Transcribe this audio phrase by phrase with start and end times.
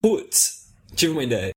[0.00, 1.50] Putz, tive uma ideia.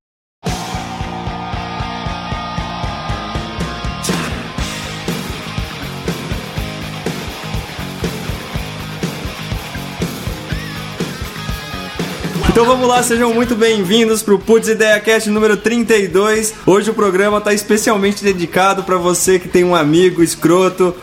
[12.49, 16.55] Então vamos lá, sejam muito bem-vindos pro Putz Ideia Cast número 32.
[16.65, 20.95] Hoje o programa tá especialmente dedicado para você que tem um amigo escroto,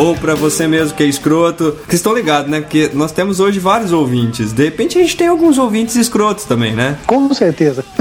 [0.00, 1.76] ou para você mesmo que é escroto.
[1.86, 2.62] Vocês estão ligados, né?
[2.62, 4.50] Porque nós temos hoje vários ouvintes.
[4.50, 6.96] De repente a gente tem alguns ouvintes escrotos também, né?
[7.06, 7.84] Com certeza.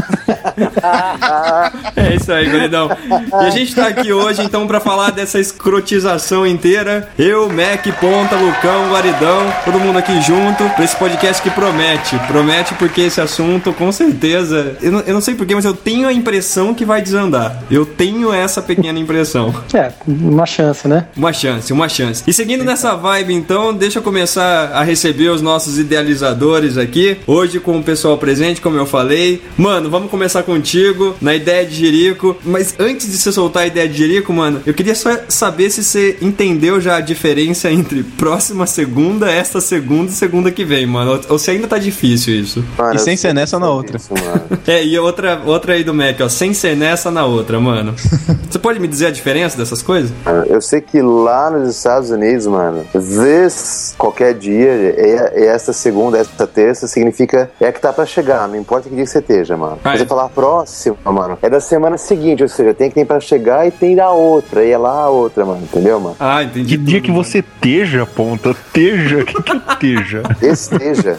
[1.96, 2.90] É isso aí, Guridão.
[3.10, 7.10] E a gente tá aqui hoje, então, pra falar dessa escrotização inteira.
[7.18, 12.18] Eu, Mac, Ponta, Lucão, Guaridão, todo mundo aqui junto, pra esse podcast que promete.
[12.28, 14.78] Promete porque esse assunto, com certeza.
[14.82, 17.64] Eu não, eu não sei porquê, mas eu tenho a impressão que vai desandar.
[17.70, 19.54] Eu tenho essa pequena impressão.
[19.74, 21.08] É, uma chance, né?
[21.16, 22.24] Uma chance, uma chance.
[22.28, 27.18] E seguindo nessa vibe, então, deixa eu começar a receber os nossos idealizadores aqui.
[27.28, 29.42] Hoje com o pessoal presente, como eu falei.
[29.58, 32.36] Mano, vamos começar contigo na ideia de Jerico.
[32.44, 35.84] Mas antes de você soltar a ideia de Jerico, mano, eu queria só saber se
[35.84, 41.20] você entendeu já a diferença entre próxima segunda, esta segunda e segunda que vem, mano.
[41.30, 42.64] Ou se ainda tá difícil isso.
[42.78, 43.98] Mano, E sem ser nessa ou na outra.
[43.98, 44.10] Isso.
[44.68, 47.96] É, e outra, outra aí do Mac, ó, sem ser nessa na outra, mano.
[48.50, 50.12] Você pode me dizer a diferença dessas coisas?
[50.48, 56.18] Eu sei que lá nos Estados Unidos, mano, this qualquer dia, é, é essa segunda,
[56.18, 59.80] essa terça, significa é que tá pra chegar, não importa que dia você esteja, mano.
[59.84, 60.06] Ah, Você é?
[60.06, 63.72] falar próxima, mano, é da semana seguinte, ou seja, tem que tem pra chegar e
[63.72, 66.16] tem da outra, e é lá a outra, mano, entendeu, mano?
[66.20, 66.78] Ah, entendi.
[66.78, 67.24] Que dia que mano.
[67.24, 68.56] você teja, ponta?
[68.74, 69.24] Teja?
[69.24, 70.24] Que que é teja?
[70.42, 71.18] Esteja,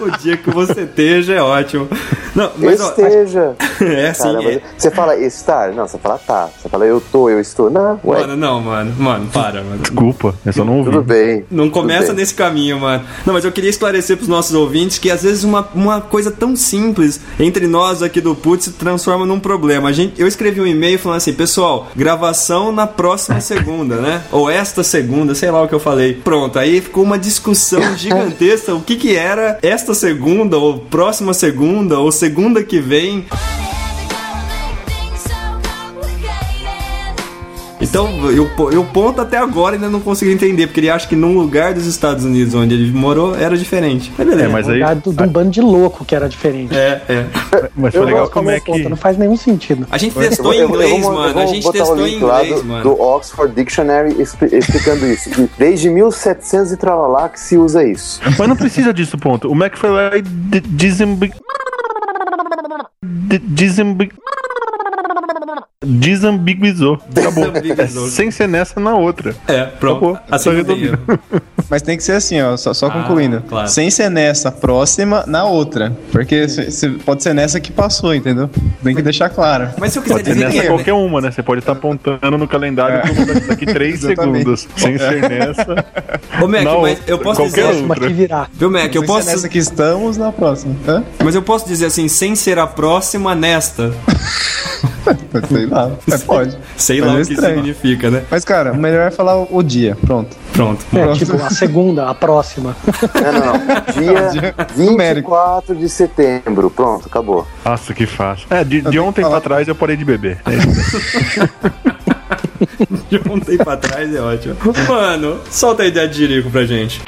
[0.00, 1.88] O dia que você esteja é ótimo.
[2.34, 3.54] Não, mas ó, esteja.
[3.80, 4.22] é assim.
[4.22, 5.72] Cara, é- você fala estar?
[5.72, 6.48] Não, você fala tá.
[6.60, 7.70] Você fala eu tô, eu estou.
[7.70, 8.94] Não, ué, Mano, não, mano.
[8.98, 9.78] Mano, para, mano.
[9.78, 10.90] Desculpa, eu só não ouvi.
[10.90, 11.44] tudo bem.
[11.50, 12.16] Não começa bem.
[12.16, 13.04] nesse caminho, mano.
[13.24, 16.56] Não, mas eu queria esclarecer pros nossos ouvintes que às vezes uma, uma coisa tão
[16.56, 19.88] simples entre nós aqui do Putz se transforma num problema.
[19.88, 24.22] A gente, eu escrevi um e-mail falando assim, pessoal, gravação na próxima segunda, né?
[24.32, 26.14] Ou esta segunda, sei lá o que eu falei.
[26.14, 28.74] Pronto, aí ficou uma discussão gigantesca.
[28.74, 33.26] O que que era esta segunda, ou próxima segunda, ou segunda que vem.
[37.80, 41.34] Então, eu, eu ponto até agora ainda não consegui entender, porque ele acha que num
[41.38, 44.12] lugar dos Estados Unidos onde ele morou era diferente.
[44.18, 44.48] Mas beleza.
[44.48, 44.74] É, mas aí.
[44.80, 46.74] lugar do- de um bando de louco que era diferente.
[46.76, 47.26] É, é.
[47.76, 48.88] Mas foi Eu legal como é que.
[48.88, 49.86] Não faz nenhum sentido.
[49.90, 51.38] A gente testou em eu vou- eu inglês, vou- mano.
[51.38, 52.82] A gente testou em link lá inglês, do, mano.
[52.82, 55.30] Do Oxford Dictionary expli- explicando isso.
[55.56, 58.20] Desde 1700 e tralalá que se usa isso.
[58.38, 59.48] Mas não precisa disso, ponto.
[59.50, 61.32] O Mac foi lá e de- desambi...
[65.84, 66.54] de- desambi...
[66.54, 66.98] Desambiguizou.
[67.16, 67.50] Acabou.
[67.52, 68.06] Desambiguizou.
[68.06, 69.34] É, sem ser nessa na outra.
[69.46, 70.18] É, pronto.
[70.30, 70.74] Acabou.
[70.74, 70.92] Assim.
[71.70, 73.42] Mas tem que ser assim, ó, só, só Ah, concluindo.
[73.48, 73.68] claro.
[73.68, 75.94] Sem ser nessa próxima, na outra.
[76.10, 78.48] Porque se- se- pode ser nessa que passou, entendeu?
[78.82, 79.68] Tem que deixar claro.
[79.78, 81.30] Mas se eu quiser Pode ser dizer nessa que é, qualquer uma, né?
[81.30, 84.38] Você pode estar apontando no calendário pro daqui 3 Exatamente.
[84.38, 84.68] segundos.
[84.76, 85.84] Sem ser nessa.
[86.42, 87.04] Ô, Mac, na mas outra.
[87.06, 87.82] eu posso Qualquer dizer.
[87.82, 87.84] um.
[87.84, 88.50] Uma que virar.
[88.52, 89.26] Viu, Mac, eu Sem posso.
[89.26, 90.74] ser nessa que estamos, na próxima.
[90.88, 91.04] Hã?
[91.22, 93.92] Mas eu posso dizer assim, sem ser a próxima nesta.
[95.48, 95.90] Sei lá.
[96.10, 96.56] É, pode.
[96.76, 97.56] Sei Mas lá é o que estranho.
[97.56, 98.22] significa, né?
[98.30, 99.96] Mas, cara, o melhor é falar o, dia.
[100.04, 100.36] Pronto.
[100.52, 100.84] Pronto.
[100.94, 102.76] É, tipo, a segunda, a próxima.
[103.14, 104.38] Não, não, não.
[104.38, 105.30] Dia Numérico.
[105.30, 106.70] 24 de setembro.
[106.70, 107.46] Pronto, acabou.
[107.64, 108.46] Nossa, que fácil.
[108.50, 110.38] É, de, de ontem pra trás eu parei de beber.
[110.46, 110.98] É isso.
[113.08, 114.56] De ontem pra trás é ótimo.
[114.88, 117.00] Mano, solta a ideia de Jerico pra gente.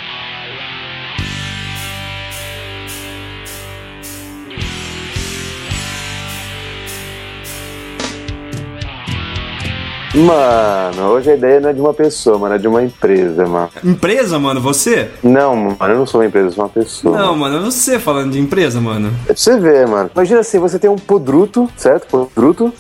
[10.15, 13.71] Mano, hoje a ideia não é de uma pessoa, mano, é de uma empresa, mano.
[13.85, 15.09] Empresa, mano, você?
[15.23, 17.17] Não, mano, eu não sou uma empresa, eu sou uma pessoa.
[17.17, 19.13] Não, mano, é você falando de empresa, mano.
[19.25, 20.11] É pra você ver, mano.
[20.13, 22.09] Imagina assim, você tem um podruto, certo?
[22.09, 22.73] Podruto,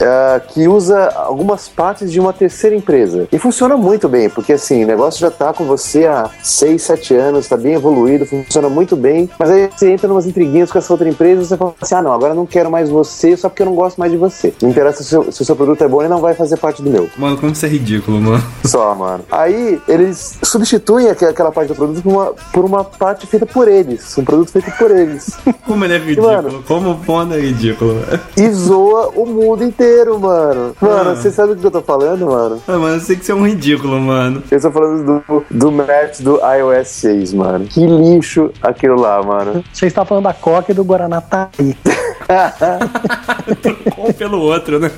[0.00, 3.28] é, que usa algumas partes de uma terceira empresa.
[3.30, 7.14] E funciona muito bem, porque assim, o negócio já tá com você há 6, 7
[7.14, 9.28] anos, tá bem evoluído, funciona muito bem.
[9.38, 12.02] Mas aí você entra numas intriguinhas com essa outra empresa e você fala assim: ah,
[12.02, 14.54] não, agora eu não quero mais você só porque eu não gosto mais de você.
[14.62, 16.56] Não interessa se o seu, se o seu produto é bom, ele não vai fazer
[16.56, 17.08] parte do meu.
[17.16, 18.42] Mano, como você é ridículo, mano.
[18.64, 19.24] Só, mano.
[19.30, 23.68] Aí eles substituem aqu- aquela parte do produto por uma, por uma parte feita por
[23.68, 24.16] eles.
[24.18, 25.36] Um produto feito por eles.
[25.66, 26.26] Como ele é ridículo.
[26.32, 26.64] Mano.
[26.66, 28.02] Como o Pona é ridículo.
[28.36, 30.74] e zoa o mundo inteiro, mano.
[30.80, 31.14] Mano, Ah.
[31.14, 32.62] você sabe do que eu tô falando, mano?
[32.66, 34.42] Ah, mano, eu sei que você é um ridículo, mano.
[34.50, 37.66] Eu tô falando do, do match do iOS 6, mano.
[37.66, 39.62] Que lixo aquilo lá, mano.
[39.72, 41.76] Você está falando da Coca e do Guaraná Taí.
[43.98, 44.90] um pelo outro, né?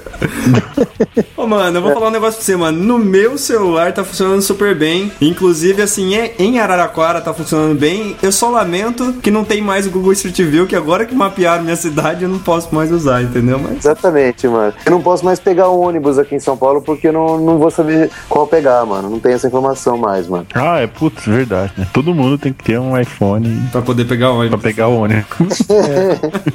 [1.36, 2.78] Ô, mano, eu vou falar um negócio pra você, mano.
[2.82, 5.10] No meu celular tá funcionando super bem.
[5.20, 8.16] Inclusive, assim, é- em Araraquara tá funcionando bem.
[8.22, 11.62] Eu só lamento que não tem mais o Google Street View, que agora que mapearam
[11.62, 13.58] minha cidade eu não posso mais usar, entendeu?
[13.58, 13.78] Mas.
[13.78, 14.72] Exatamente, mano.
[14.84, 17.58] Eu não posso mais pegar o ônibus aqui em São Paulo porque eu não, não
[17.58, 19.08] vou saber qual pegar, mano.
[19.10, 20.46] Não tem essa informação mais, mano.
[20.54, 21.86] Ah, é putz, verdade, né?
[21.92, 24.62] Todo mundo tem que ter um iPhone Pra poder pegar o pra ônibus.
[24.62, 25.26] pegar o ônibus.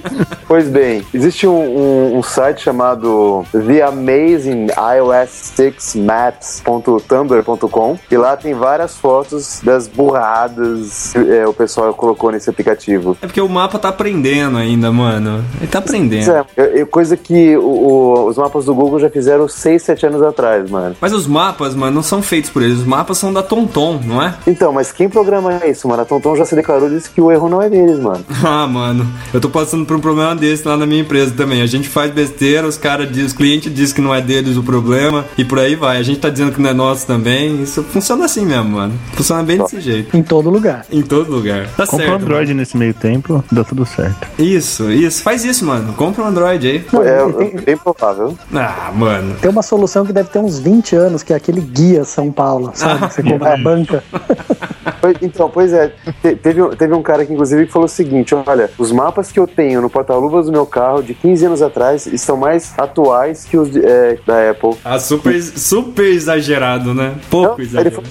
[0.56, 8.38] Pois bem, existe um, um- um site chamado The Amazing iOS 6 Maps.tumblr.com e lá
[8.38, 13.18] tem várias fotos das burradas que é, o pessoal colocou nesse aplicativo.
[13.22, 15.44] É porque o mapa tá aprendendo ainda, mano.
[15.58, 16.32] Ele tá aprendendo.
[16.32, 16.46] É,
[16.82, 20.70] é- coisa que o- o- os mapas do Google já fizeram 6, 7 anos atrás,
[20.70, 20.96] mano.
[21.02, 22.78] Mas os mapas, mano, não são feitos por eles.
[22.80, 24.34] Os mapas são da TomTom, não é?
[24.48, 26.04] Então, mas quem programa isso, mano?
[26.04, 28.24] A TomTom já se declarou e disse que o erro não é deles, mano.
[28.48, 31.62] Ah, mano, eu tô passando por um problema desse lá na minha empresa também.
[31.62, 34.64] A gente faz besteira, os caras dizem, os clientes dizem que não é deles o
[34.64, 35.98] problema e por aí vai.
[35.98, 37.62] A gente tá dizendo que não é nosso também.
[37.64, 38.94] Isso funciona assim mesmo, mano.
[39.14, 40.16] Funciona bem desse jeito.
[40.16, 40.86] Em todo lugar.
[40.92, 41.68] Em todo lugar.
[41.76, 42.12] Tá Compra certo.
[42.12, 44.28] um Android nesse meio tempo, dá tudo certo.
[44.38, 44.50] mano.
[44.50, 45.24] Isso, isso.
[45.24, 45.94] Faz isso, mano.
[45.94, 46.86] Compra um Android aí.
[47.06, 48.38] É bem provável.
[48.54, 49.36] Ah, mano.
[49.42, 52.72] Tem uma solução que deve ter uns 20 anos, que é aquele guia São Paulo,
[52.74, 53.12] sabe?
[53.14, 54.04] Você compra a banca.
[55.22, 55.92] Então, pois é,
[56.22, 59.32] te- teve, um- teve um cara que inclusive que falou o seguinte: olha, os mapas
[59.32, 63.46] que eu tenho no porta-luvas do meu carro de 15 anos atrás estão mais atuais
[63.46, 64.76] que os de- é, da Apple.
[64.84, 67.16] Ah, super, super exagerado, né?
[67.30, 68.04] Pouco ele exagerado.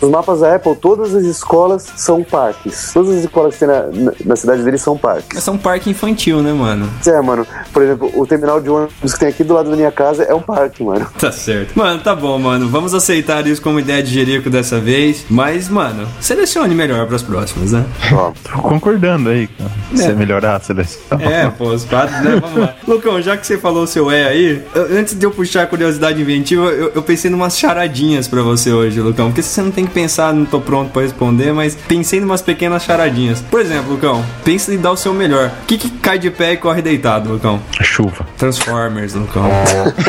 [0.00, 2.92] os mapas da Apple, todas as escolas são parques.
[2.92, 5.28] Todas as escolas que tem na, na, na cidade dele são parques.
[5.34, 6.88] Mas é um parque infantil, né, mano?
[7.06, 7.46] É, mano.
[7.72, 10.34] Por exemplo, o terminal de ônibus que tem aqui do lado da minha casa é
[10.34, 11.06] um parque, mano.
[11.18, 11.78] Tá certo.
[11.78, 12.68] Mano, tá bom, mano.
[12.68, 15.24] Vamos aceitar isso como ideia de Jerico dessa vez.
[15.28, 17.84] Mas, mano, selecione melhor pras próximas, né?
[18.14, 19.70] Ó, Tô concordando aí, cara.
[19.90, 21.18] Você melhorar a seleção.
[21.20, 22.38] É, pô, os quadros, né?
[22.40, 22.74] Vamos lá.
[22.86, 24.62] Lucão, já que você falou o seu é aí,
[24.92, 29.00] antes de eu puxar a curiosidade inventiva, eu, eu pensei numas charadinhas pra você hoje,
[29.00, 29.26] Lucão.
[29.26, 32.84] Porque você não tem que pensar, não tô pronto pra responder, mas pensei numas pequenas
[32.84, 33.40] charadinhas.
[33.50, 35.50] Por exemplo, Lucão, pensa em dar o seu melhor.
[35.62, 37.60] O que, que cai de pé e corre deitado, Lucão?
[37.82, 38.24] Chuva.
[38.38, 39.50] Transformers, Lucão.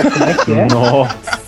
[0.70, 1.41] Nossa.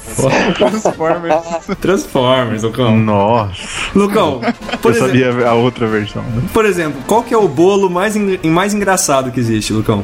[0.55, 1.35] Transformers.
[1.81, 2.97] Transformers, Lucão.
[2.97, 3.53] Nossa.
[3.95, 4.41] Lucão,
[4.81, 6.21] por eu exemplo, sabia a outra versão.
[6.23, 6.41] Né?
[6.53, 10.03] por exemplo, qual que é o bolo mais, en- mais engraçado que existe, Lucão?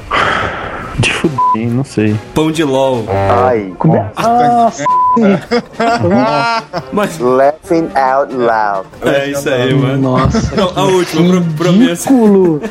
[0.99, 2.15] De fuder, não sei.
[2.33, 3.05] Pão de LOL.
[3.09, 3.73] ai.
[3.77, 4.11] Como é?
[4.17, 4.69] Ah.
[6.93, 8.87] Mas Laughing out loud.
[9.03, 9.97] é isso aí, mano.
[10.17, 10.55] Nossa.
[10.55, 11.89] Não, a última, pro, prometo.
[11.89, 12.61] Ridículo.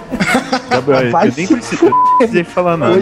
[0.71, 2.95] Eu, Vai eu nem preciso precisei falar nada.
[2.97, 3.01] Né?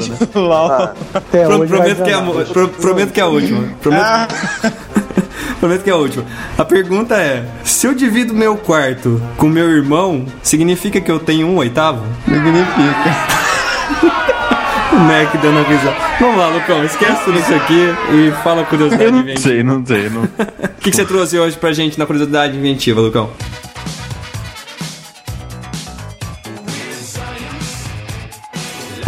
[1.15, 3.65] Até Pro- hoje prometo, que é a, pro- prometo que é a última.
[3.83, 4.35] Prometo,
[5.61, 6.25] prometo que é a última.
[6.59, 11.47] A pergunta é: se eu divido meu quarto com meu irmão, significa que eu tenho
[11.47, 12.03] um oitavo?
[12.25, 13.37] Significa.
[14.93, 15.97] O Mac dando a risada.
[16.21, 19.49] Vamos lá, Lucão, esquece tudo isso aqui e fala curiosidade Eu não inventiva.
[19.49, 20.09] sei, não sei.
[20.11, 20.23] Não...
[20.77, 23.31] O que, que você trouxe hoje pra gente na curiosidade inventiva, Lucão?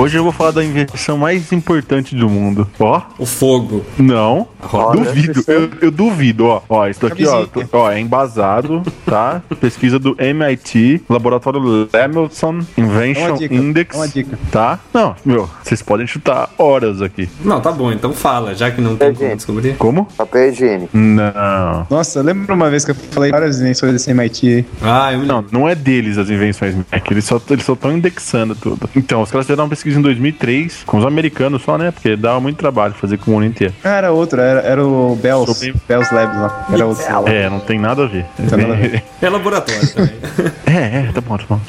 [0.00, 2.68] Hoje eu vou falar da invenção mais importante do mundo.
[2.78, 3.84] Ó, O fogo.
[3.98, 4.46] não.
[4.60, 4.98] Roda.
[5.04, 6.60] Duvido, eu, eu duvido, ó.
[6.68, 9.40] Ó, isso daqui, ó, ó, é embasado, tá?
[9.60, 13.94] Pesquisa do MIT, Laboratório Lemelson É Invention uma dica, Index.
[13.94, 14.38] é uma dica.
[14.50, 14.78] Tá?
[14.92, 17.28] Não, meu, vocês podem chutar horas aqui.
[17.44, 19.76] Não, tá bom, então fala, já que não tem É, como descobrir.
[19.76, 20.04] Como?
[20.16, 20.90] Papel higiênico.
[20.96, 21.86] Não.
[21.88, 24.64] Nossa, lembra uma vez que eu falei várias invenções desse MIT?
[24.82, 27.92] Ah, eu me Não, não é deles as invenções Mac, eles só eles só estão
[27.96, 28.90] indexando tudo.
[28.94, 31.90] Então, os caras fizeram uma pesquisa em 2003, com os americanos só, né?
[31.90, 33.72] Porque dava muito trabalho fazer com o mundo inteiro.
[33.84, 36.66] Ah, era outro, era, era o Bells, Sobre- Bells Labs lá.
[36.72, 37.04] Era outro.
[37.26, 38.24] É, não tem nada a ver.
[38.36, 39.04] tem nada a ver.
[39.20, 40.14] É laboratório também.
[40.64, 41.60] É, é, tá bom, tá bom.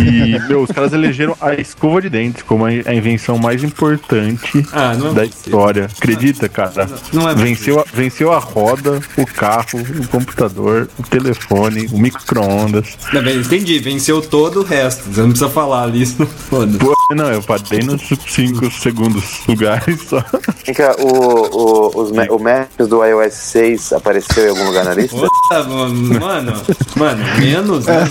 [0.00, 4.94] E, meu, os caras elegeram a escova de dentes como a invenção mais importante Ah,
[4.94, 5.24] não é da possível.
[5.44, 5.84] história.
[5.94, 6.88] Acredita, cara?
[7.12, 9.66] Não é venceu, a, venceu a roda, o carro,
[10.02, 12.96] o computador, o telefone, o micro-ondas.
[13.44, 15.04] Entendi, venceu todo o resto.
[15.12, 16.78] Você não precisa falar ali, isso não foda.
[16.78, 20.22] Pô, não, eu parei nos 5 segundos lugares só.
[20.64, 24.84] Vem cá, o, o, os, ma- o Maps do iOS 6 apareceu em algum lugar
[24.84, 25.16] na lista?
[25.16, 26.62] Puta, mano,
[26.96, 28.04] mano, menos, né?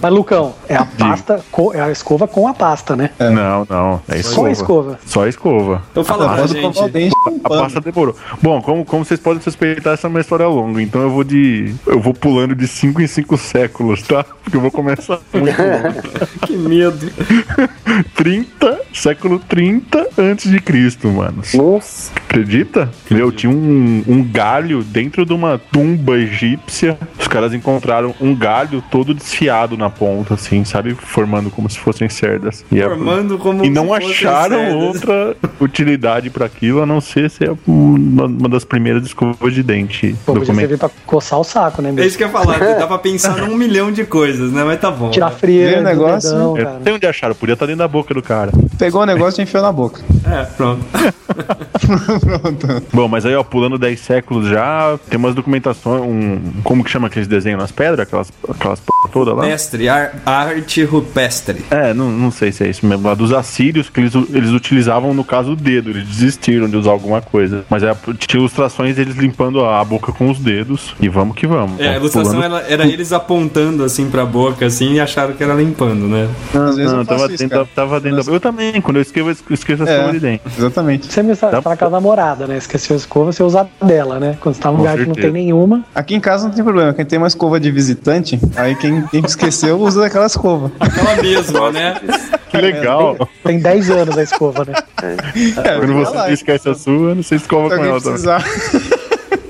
[0.00, 3.10] Mas, Lucão, é a pasta, co- é a escova com a pasta, né?
[3.18, 4.00] Não, não.
[4.08, 4.38] É escova.
[4.38, 4.98] Só a escova.
[5.06, 5.82] Só a escova.
[5.90, 7.12] Então fala pra Pode escovar o gente.
[7.44, 8.14] A pasta demorou.
[8.42, 10.80] Bom, como, como vocês podem suspeitar, essa é uma história longa.
[10.82, 11.74] Então eu vou de.
[11.86, 14.24] Eu vou pulando de 5 em 5 séculos, tá?
[14.42, 16.02] Porque eu vou começar muito longo.
[16.46, 17.10] Que medo.
[18.14, 18.47] 30,
[18.92, 21.42] século 30 antes de Cristo, mano.
[21.54, 22.12] Nossa.
[22.16, 22.90] Acredita?
[23.10, 26.98] Meu, tinha um, um galho dentro de uma tumba egípcia.
[27.18, 30.94] Os caras encontraram um galho todo desfiado na ponta, assim, sabe?
[30.94, 32.64] Formando como se fossem cerdas.
[32.70, 34.74] E, é- Formando como e não acharam cerdas.
[34.74, 40.14] outra utilidade pra aquilo, a não ser ser uma, uma das primeiras escovas de dente
[40.24, 42.08] Pô, podia servir pra coçar o saco, né, É mesmo?
[42.08, 44.64] isso que eu ia falar, dá pra pensar num milhão de coisas, né?
[44.64, 45.10] Mas tá bom.
[45.10, 45.36] Tirar né?
[45.38, 48.12] frieira Vê o do negócio, dedão, não sei onde acharam, podia estar dentro da boca
[48.14, 48.37] do cara.
[48.78, 50.00] Pegou o negócio e enfiou na boca.
[50.24, 50.84] É, pronto.
[52.20, 52.82] Pronto.
[52.92, 56.40] Bom, mas aí, ó, pulando 10 séculos já, tem umas documentações, um.
[56.62, 58.00] Como que chama aqueles desenhos nas pedras?
[58.00, 59.42] Aquelas, aquelas p toda lá?
[59.44, 61.64] Mestre, ar- arte rupestre.
[61.70, 63.06] É, não, não sei se é isso mesmo.
[63.06, 65.90] Lá dos assírios, que eles, eles utilizavam, no caso, o dedo.
[65.90, 67.64] Eles desistiram de usar alguma coisa.
[67.70, 70.94] Mas é, tinha ilustrações deles limpando a boca com os dedos.
[71.00, 71.80] E vamos que vamos.
[71.80, 75.42] É, a ilustração pulando- era, era eles apontando assim pra boca, assim, e acharam que
[75.42, 76.28] era limpando, né?
[76.54, 77.68] Às vezes Não, eu tava isso, dentro, cara.
[77.74, 78.32] tava dentro da...
[78.32, 79.92] Eu também, quando eu escrevo, eu esqueço a É.
[79.94, 80.42] escova de dente.
[80.58, 81.12] Exatamente.
[81.12, 82.56] Você me está Dá- com a namorada, né?
[82.58, 84.36] Esqueceu a escova, você usa dela, né?
[84.40, 85.32] Quando você tá num lugar que não certeza.
[85.32, 85.84] tem nenhuma.
[85.94, 86.92] Aqui em casa não tem problema.
[86.94, 90.70] Quem tem uma escova de visitante, aí quem, quem esqueceu usa aquela escova.
[90.80, 92.00] Aquela mesma, né?
[92.48, 93.16] Que legal.
[93.44, 94.72] Tem 10 anos a escova, né?
[95.02, 98.18] É, Quando você esquece a sua, não sei se escova Se com ela também.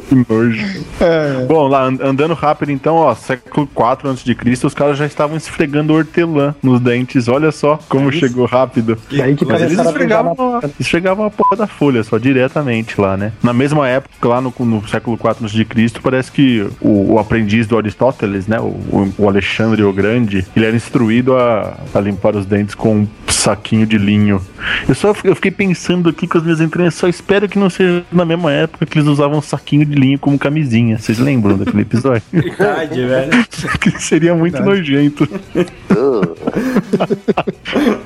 [0.09, 0.85] Que nojo.
[1.01, 1.45] É.
[1.47, 5.93] Bom, lá and- andando rápido então, ó, século 4 a.C., os caras já estavam esfregando
[5.93, 7.29] hortelã nos dentes.
[7.29, 8.97] Olha só como chegou rápido.
[9.11, 12.17] Daí que Mas eles começaram a na esfregavam, a- esfregavam a porra da folha só
[12.19, 13.33] diretamente lá, né?
[13.43, 15.67] Na mesma época, lá no, no século 4 a.C.,
[16.03, 18.59] parece que o, o aprendiz do Aristóteles, né?
[18.61, 23.09] O, o Alexandre o Grande, ele era instruído a, a limpar os dentes com um
[23.29, 24.41] saquinho de linho.
[24.89, 28.05] Eu só eu fiquei pensando aqui com as minhas entranhas, só espero que não seja
[28.11, 30.99] na mesma época que eles usavam um saquinho de como camisinha.
[30.99, 32.23] Vocês lembram daquele episódio?
[32.33, 33.47] Verdade, velho.
[33.81, 35.27] que seria muito nojento.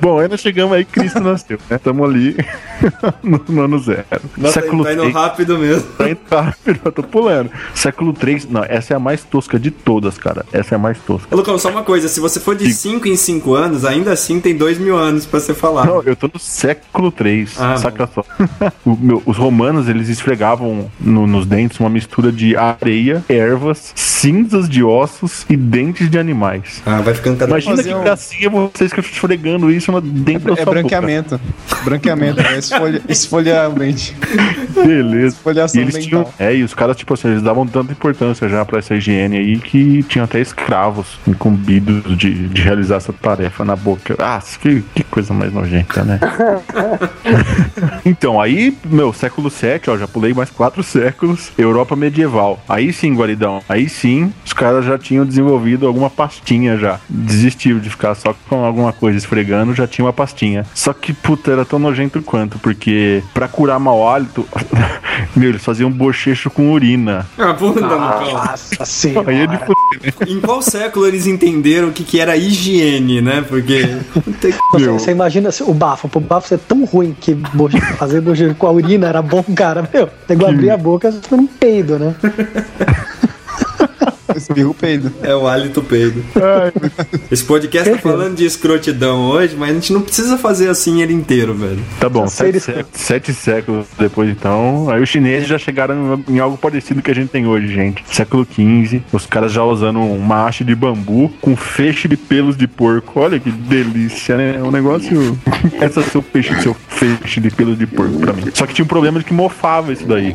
[0.00, 1.76] Bom, aí nós chegamos aí, Cristo nasceu, né?
[1.76, 2.36] Estamos ali
[3.22, 4.04] no, no ano zero.
[4.36, 5.88] Nossa, Século tá indo três- rápido mesmo.
[5.96, 7.50] Tá indo rápido, eu tô pulando.
[7.74, 10.44] Século 3, não, essa é a mais tosca de todas, cara.
[10.52, 11.28] Essa é a mais tosca.
[11.30, 14.40] Ô, Lucão, só uma coisa, se você for de 5 em 5 anos, ainda assim
[14.40, 15.86] tem 2 mil anos pra você falar.
[15.86, 18.24] Não, eu tô no século 3, Ah, saca só.
[18.84, 24.68] O meu- os romanos, eles esfregavam no- nos dentes uma mistura de areia, ervas, cinzas
[24.68, 26.82] de ossos e dentes de animais.
[26.86, 30.64] Ah, vai ficando cada Imagina fazer que um- gracinha você esfregando isso dentro da É
[30.64, 31.40] sua branqueamento.
[31.84, 34.14] Branqueamento, é esfolha, esfoliar o dente.
[34.14, 34.86] boca.
[34.86, 35.22] Beleza.
[35.22, 38.64] E Esfoliação eles tinham, é, e os caras, tipo assim, eles davam tanta importância já
[38.64, 43.74] pra essa higiene aí que tinham até escravos incumbidos de, de realizar essa tarefa na
[43.76, 44.14] boca.
[44.18, 46.20] Ah, que, que coisa mais nojenta, né?
[48.04, 52.62] então, aí, meu, século 7, ó, já pulei mais quatro séculos, Europa medieval.
[52.68, 57.00] Aí sim, guaridão, aí sim, os caras já tinham desenvolvido alguma pastinha já.
[57.08, 60.64] Desistiu de ficar só com alguma coisa esfregando, já tinha uma pastinha.
[60.74, 64.46] Só que, puta, era tão nojento quanto, porque pra curar mau hálito,
[65.34, 67.26] meu, eles faziam bochecho com urina.
[67.38, 68.32] Ah, puta, Lucão.
[68.34, 69.30] Nossa senhora.
[69.30, 70.32] Aí é de?
[70.32, 73.44] Em qual século eles entenderam o que, que era higiene, né?
[73.48, 73.96] Porque.
[74.72, 78.54] Você, você imagina se o bafo, pro bafo ser tão ruim que boche- fazer bochecho
[78.54, 80.08] com a urina era bom, cara, meu.
[80.26, 82.14] Tem que abrir a boca você não peido, né?
[84.36, 85.12] Espirra o peido.
[85.22, 86.22] É o hálito peido.
[87.30, 91.12] Esse podcast tá falando de escrotidão hoje, mas a gente não precisa fazer assim ele
[91.12, 91.78] inteiro, velho.
[92.00, 94.88] Tá bom, sete, sé- sete séculos depois então.
[94.90, 98.04] Aí os chineses já chegaram em algo parecido que a gente tem hoje, gente.
[98.10, 102.66] Século XV, os caras já usando uma haste de bambu com feixe de pelos de
[102.66, 103.20] porco.
[103.20, 104.56] Olha que delícia, né?
[104.58, 105.38] É um negócio.
[105.80, 108.44] Essa seu peixe, seu feixe de pelos de porco pra mim.
[108.54, 110.34] Só que tinha um problema de que mofava isso daí.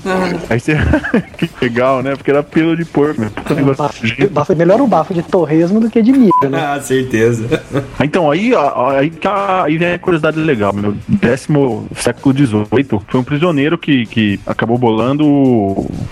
[0.50, 0.76] Aí você.
[1.38, 2.16] que legal, né?
[2.16, 3.30] Porque era pelo de porco, meu.
[3.30, 3.87] Puta negócio.
[3.88, 6.60] Bafo, bafo, melhor o bafo de torresmo do que de milho, né?
[6.76, 7.64] Ah, certeza.
[8.00, 10.72] Ah, Então, aí, ó, aí, a- aí vem a curiosidade legal.
[10.74, 12.66] No décimo século XVIII,
[13.08, 15.26] foi um prisioneiro que, que acabou bolando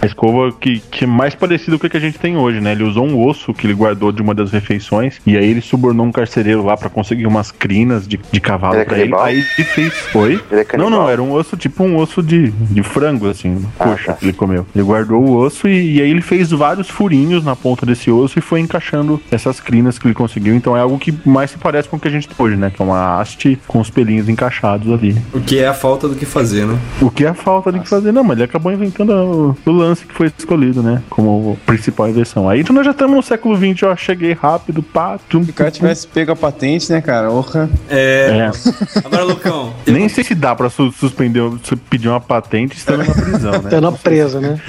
[0.01, 2.71] a escova que, que é mais parecida com o que a gente tem hoje, né?
[2.73, 6.05] Ele usou um osso que ele guardou de uma das refeições e aí ele subornou
[6.05, 9.15] um carcereiro lá pra conseguir umas crinas de, de cavalo Ele é pra ele.
[9.15, 9.93] Aí ele fez.
[10.13, 10.39] Oi?
[10.51, 13.85] Ele é não, não, era um osso tipo um osso de, de frango, assim, Ah,
[13.89, 14.13] coxa tá.
[14.13, 14.65] que ele comeu.
[14.75, 18.37] Ele guardou o osso e, e aí ele fez vários furinhos na ponta desse osso
[18.37, 20.53] e foi encaixando essas crinas que ele conseguiu.
[20.53, 22.69] Então é algo que mais se parece com o que a gente tem hoje, né?
[22.69, 25.17] Que é uma haste com os pelinhos encaixados ali.
[25.33, 26.77] O que é a falta do que fazer, né?
[27.01, 28.11] O que é a falta de que fazer?
[28.11, 31.01] Não, mas ele acabou inventando o, lance que foi escolhido, né?
[31.09, 32.47] Como principal invenção.
[32.47, 33.95] Aí então nós já estamos no século XX, ó.
[33.95, 37.31] Cheguei rápido, pá, tum, Se o cara tivesse pego a patente, né, cara?
[37.31, 37.67] Orra.
[37.89, 38.51] É.
[38.53, 38.99] É.
[39.03, 39.73] Agora, Lucão.
[39.87, 43.69] Nem sei se dá pra su- suspender, su- pedir uma patente estando na prisão, né?
[43.71, 44.59] Tendo preso, né?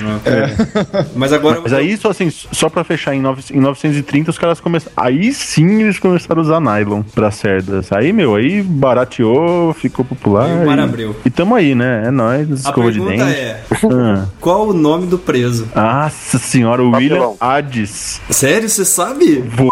[1.15, 1.61] Mas agora.
[1.61, 4.93] Mas aí, só assim, só pra fechar em, nove- em 930, os caras começaram.
[4.97, 7.93] Aí sim eles começaram a usar nylon pra cerdas.
[7.93, 10.49] Aí, meu, aí barateou, ficou popular.
[10.49, 11.17] E o mar e, abriu.
[11.25, 12.05] e tamo aí, né?
[12.07, 13.39] É nóis, A escova de pergunta dente.
[13.39, 13.61] é:
[13.93, 14.27] Ah.
[14.41, 15.69] qual o nome do preso?
[15.75, 17.33] Nossa senhora, o William.
[17.41, 18.21] Hades.
[18.31, 19.39] Sério, você sabe?
[19.41, 19.69] Vou-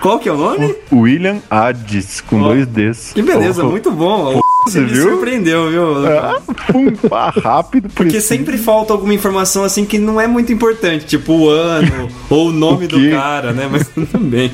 [0.00, 0.74] Qual que é o nome?
[0.92, 3.12] William Hades, com Ó, dois Ds.
[3.14, 4.40] Que beleza, Oh, muito bom.
[4.66, 5.02] Você me viu?
[5.10, 6.06] surpreendeu, viu?
[6.06, 6.40] Ah,
[6.72, 8.26] pum, pá, rápido, Porque preciso.
[8.28, 12.52] sempre falta alguma informação assim que não é muito importante, tipo o ano ou o
[12.52, 13.68] nome O do cara, né?
[13.70, 14.50] Mas tudo bem.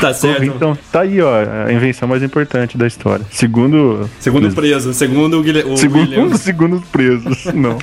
[0.00, 0.42] Tá certo.
[0.44, 1.30] Então, tá aí, ó,
[1.66, 3.26] a invenção mais importante da história.
[3.30, 4.08] Segundo.
[4.20, 6.34] Segundo o preso, segundo o, Guilherme, o Segundo, William.
[6.36, 7.76] segundo os presos, não.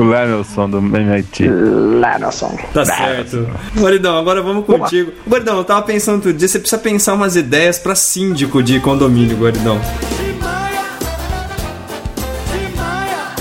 [0.00, 1.48] O Lemelson do MIT.
[2.32, 2.56] Som.
[2.74, 3.48] Tá certo.
[3.78, 5.12] Guaridão, agora vamos contigo.
[5.28, 9.36] Guaridão, eu tava pensando outro dia, você precisa pensar umas ideias pra síndico de condomínio,
[9.36, 9.80] Guaridão.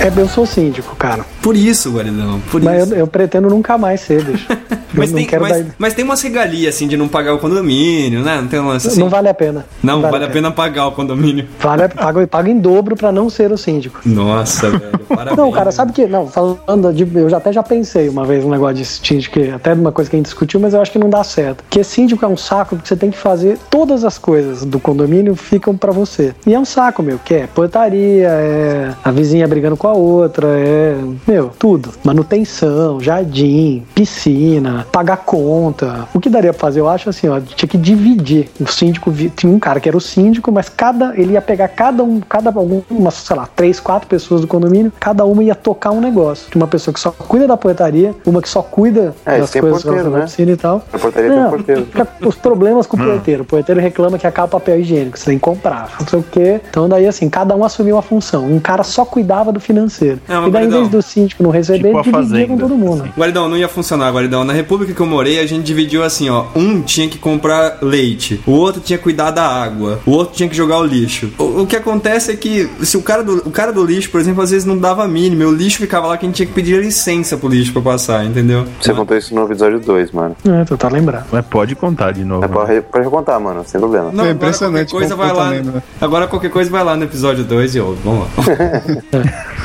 [0.06, 1.26] É, eu sou síndico, cara.
[1.42, 2.94] Por isso, Guaridão, por Mas isso.
[2.94, 4.46] eu, eu pretendo nunca mais ser, bicho.
[4.98, 5.76] Mas não tem, mas, dar.
[5.78, 8.40] mas tem umas regalias, assim, de não pagar o condomínio, né?
[8.42, 9.00] Não tem um lance assim?
[9.00, 9.66] Não vale a pena.
[9.84, 11.48] Não, vale, a pena pagar o condomínio.
[11.60, 14.00] Vale, paga, paga em dobro pra não ser o síndico.
[14.06, 15.38] Nossa, velho, parabéns.
[15.38, 16.08] Não, cara, sabe que.
[16.08, 17.06] Não, falando de.
[17.16, 20.10] Eu já até já pensei uma vez um negócio de síndico, que até uma coisa
[20.10, 21.64] que a gente discutiu, mas eu acho que não dá certo.
[21.64, 25.36] Porque síndico é um saco que você tem que fazer todas as coisas do condomínio
[25.36, 26.34] ficam pra você.
[26.46, 30.48] E é um saco, meu, que é portaria, é a vizinha brigando com a outra,
[30.58, 30.96] é.
[31.28, 31.92] Meu, tudo.
[32.04, 36.08] Manutenção, jardim, piscina, pagar conta.
[36.14, 36.80] O que daria pra fazer?
[36.80, 38.50] Eu acho assim, ó, tinha que dividir.
[38.60, 41.14] O síndico tinha um cara que era o síndico, mas cada.
[41.20, 45.26] Ele ia pegar cada um, cada algumas, sei lá, três, quatro pessoas do condomínio, cada
[45.26, 46.50] uma ia tocar um negócio.
[46.52, 49.62] Tinha uma pessoa que só cuida da portaria, uma que só cuida É, das tem
[49.62, 50.26] coisas porteiro, à né?
[50.26, 50.82] piscina e tal.
[50.92, 51.86] A portaria tem Não, porteiro.
[51.86, 53.44] fica os problemas com o porteiro.
[53.44, 56.24] O porteiro reclama que acaba o papel higiênico, você tem que comprar, não sei o
[56.24, 56.62] quê.
[56.70, 58.46] Então daí assim, cada um assumiu uma função.
[58.46, 59.85] Um cara só cuidava do financeiro.
[60.28, 63.04] É, mas, e daí, em vez do síndico não receber, tipo dividia com todo mundo.
[63.04, 63.12] assim.
[63.18, 64.44] Guaridão, não ia funcionar, Guaridão.
[64.44, 66.46] Na república que eu morei, a gente dividiu assim, ó.
[66.56, 70.48] Um tinha que comprar leite, o outro tinha que cuidar da água, o outro tinha
[70.50, 71.32] que jogar o lixo.
[71.38, 74.20] O, o que acontece é que se o cara, do, o cara do lixo, por
[74.20, 76.46] exemplo, às vezes não dava a mínima, o lixo ficava lá que a gente tinha
[76.48, 78.66] que pedir licença pro lixo pra passar, entendeu?
[78.82, 80.36] Você contou isso no episódio 2, mano.
[80.46, 81.26] É, tu tá lembrado.
[81.32, 82.44] Mas pode contar de novo.
[82.46, 84.06] É pra, re- pra recontar, mano, sem problema.
[84.06, 85.46] Não, É agora impressionante qualquer coisa vai lá.
[85.50, 85.84] também, né?
[86.00, 88.00] Agora qualquer coisa vai lá no episódio 2 e ouve.
[88.04, 88.28] Vamos lá.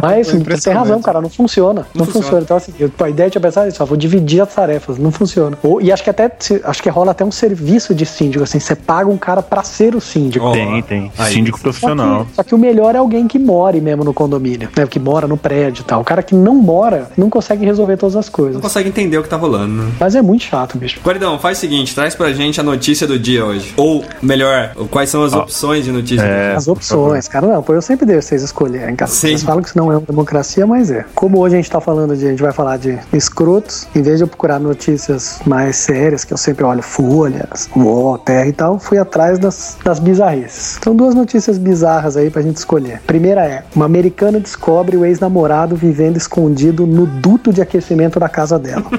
[0.00, 1.86] Mas você tem razão, cara, não funciona.
[1.94, 2.22] Não, Não funciona.
[2.24, 2.42] funciona.
[2.42, 5.56] Então, assim, eu- a ideia tinha pensado isso, ó, vou dividir as tarefas, não funciona.
[5.62, 6.30] Ou- e acho que até
[6.64, 9.94] acho que rola até um serviço de síndico, assim, você paga um cara pra ser
[9.94, 10.50] o síndico.
[10.52, 11.12] Tem, tem.
[11.18, 11.32] aí.
[11.32, 12.24] Síndico Só profissional.
[12.26, 14.86] que, só que o melhor é alguém que more mesmo no condomínio, né?
[14.86, 16.00] Que mora no prédio e tal.
[16.00, 18.60] O cara que não mora não consegue resolver todas as Não coisas.
[18.60, 19.92] consegue entender o que tá rolando, né?
[19.98, 21.00] Mas é muito chato, bicho.
[21.04, 23.72] Guaridão, faz o seguinte, traz pra gente a notícia do dia hoje.
[23.76, 26.48] Ou, melhor, quais são as opções de notícia do é.
[26.48, 26.56] dia.
[26.56, 29.10] As opções, cara, não, pô, eu sempre deixo vocês escolherem, cara.
[29.10, 29.28] Sim.
[29.28, 31.04] Vocês falam que isso não é uma democracia, mas é.
[31.14, 34.18] Como hoje a gente tá falando de, a gente vai falar de escrotos, em vez
[34.18, 38.78] de eu procurar notícias mais sérias, que eu sempre olho folhas, UOL, terra e tal,
[38.78, 40.78] fui atrás das, das bizarrices.
[40.82, 43.00] São duas notícias bizarras aí pra gente escolher.
[43.06, 48.58] Primeira é, uma americana descobre o ex-namorado vivendo escondido no duto de aquecimento da casa
[48.58, 48.84] dela.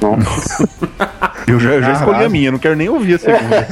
[1.46, 3.68] Eu já, eu já escolhi a minha, não quero nem ouvir a segunda.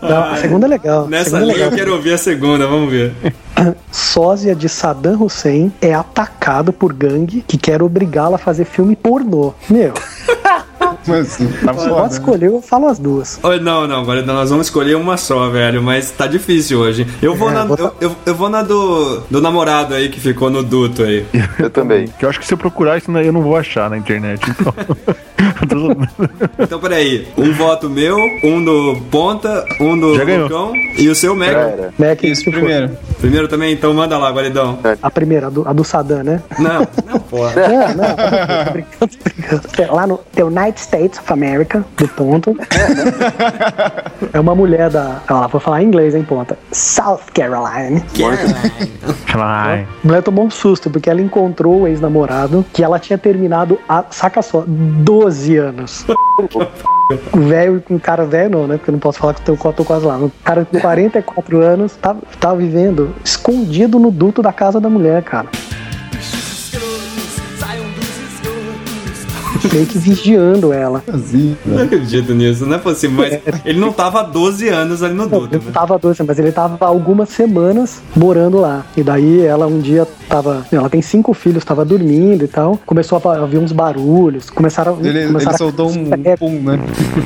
[0.02, 1.06] Não, a segunda é legal.
[1.08, 1.70] Nessa é linha legal.
[1.70, 3.12] eu quero ouvir a segunda, vamos ver.
[3.90, 9.54] Sósia de Saddam Hussein é atacado por gangue que quer obrigá-la a fazer filme pornô.
[9.68, 9.92] Meu,
[11.06, 12.02] Mas tá pode foda.
[12.02, 12.08] né?
[12.08, 13.38] escolher, eu falo as duas.
[13.42, 17.06] Oh, não, não, agora nós vamos escolher uma só, velho, mas tá difícil hoje.
[17.22, 20.50] Eu vou, É, na, eu, eu, eu vou na do, do namorado aí que ficou
[20.50, 21.26] no duto aí.
[21.58, 22.06] Eu também.
[22.18, 24.42] Que eu acho que se eu procurar isso eu não vou achar na internet.
[24.50, 24.74] Então.
[26.58, 30.24] Então, peraí, um voto meu, um do Ponta, um do Já.
[30.24, 31.50] Lucão e o seu Mac.
[31.98, 32.60] Mac, Isso que foi?
[32.60, 32.90] primeiro.
[33.18, 34.78] Primeiro também, então manda lá, Guaridão.
[35.02, 36.42] A primeira, a do, a do Saddam, né?
[36.58, 37.52] Não, não, porra.
[37.54, 39.62] Não, não, tô brincando, tô brincando.
[39.78, 42.56] É Lá no The United States of America, do ponto.
[44.32, 45.22] É uma mulher da.
[45.28, 46.56] Ó, vou falar em inglês, hein, ponta.
[46.70, 48.02] South Carolina.
[49.34, 53.78] Ai, A mulher tomou um susto porque ela encontrou o ex-namorado que ela tinha terminado
[53.88, 56.04] há, saca só, 12 anos.
[57.32, 58.76] O velho, um cara velho não, né?
[58.76, 60.16] Porque eu não posso falar que eu tô quase lá.
[60.16, 65.22] Um cara com 44 anos tá, tá vivendo escondido no duto da casa da mulher,
[65.22, 65.48] cara.
[69.72, 71.02] Meio que vigiando ela.
[71.12, 75.14] Assim, Não acredito nisso, não é possível, mas ele não tava há 12 anos ali
[75.14, 75.62] no Não, duto, ele né?
[75.66, 78.84] não tava doce, mas ele tava há algumas semanas morando lá.
[78.96, 80.66] E daí ela um dia tava.
[80.72, 82.78] Ela tem cinco filhos, tava dormindo e tal.
[82.86, 84.48] Começou a ouvir uns barulhos.
[84.50, 86.04] Começaram, ele, ele começaram a soltou um
[86.38, 86.78] pum, né?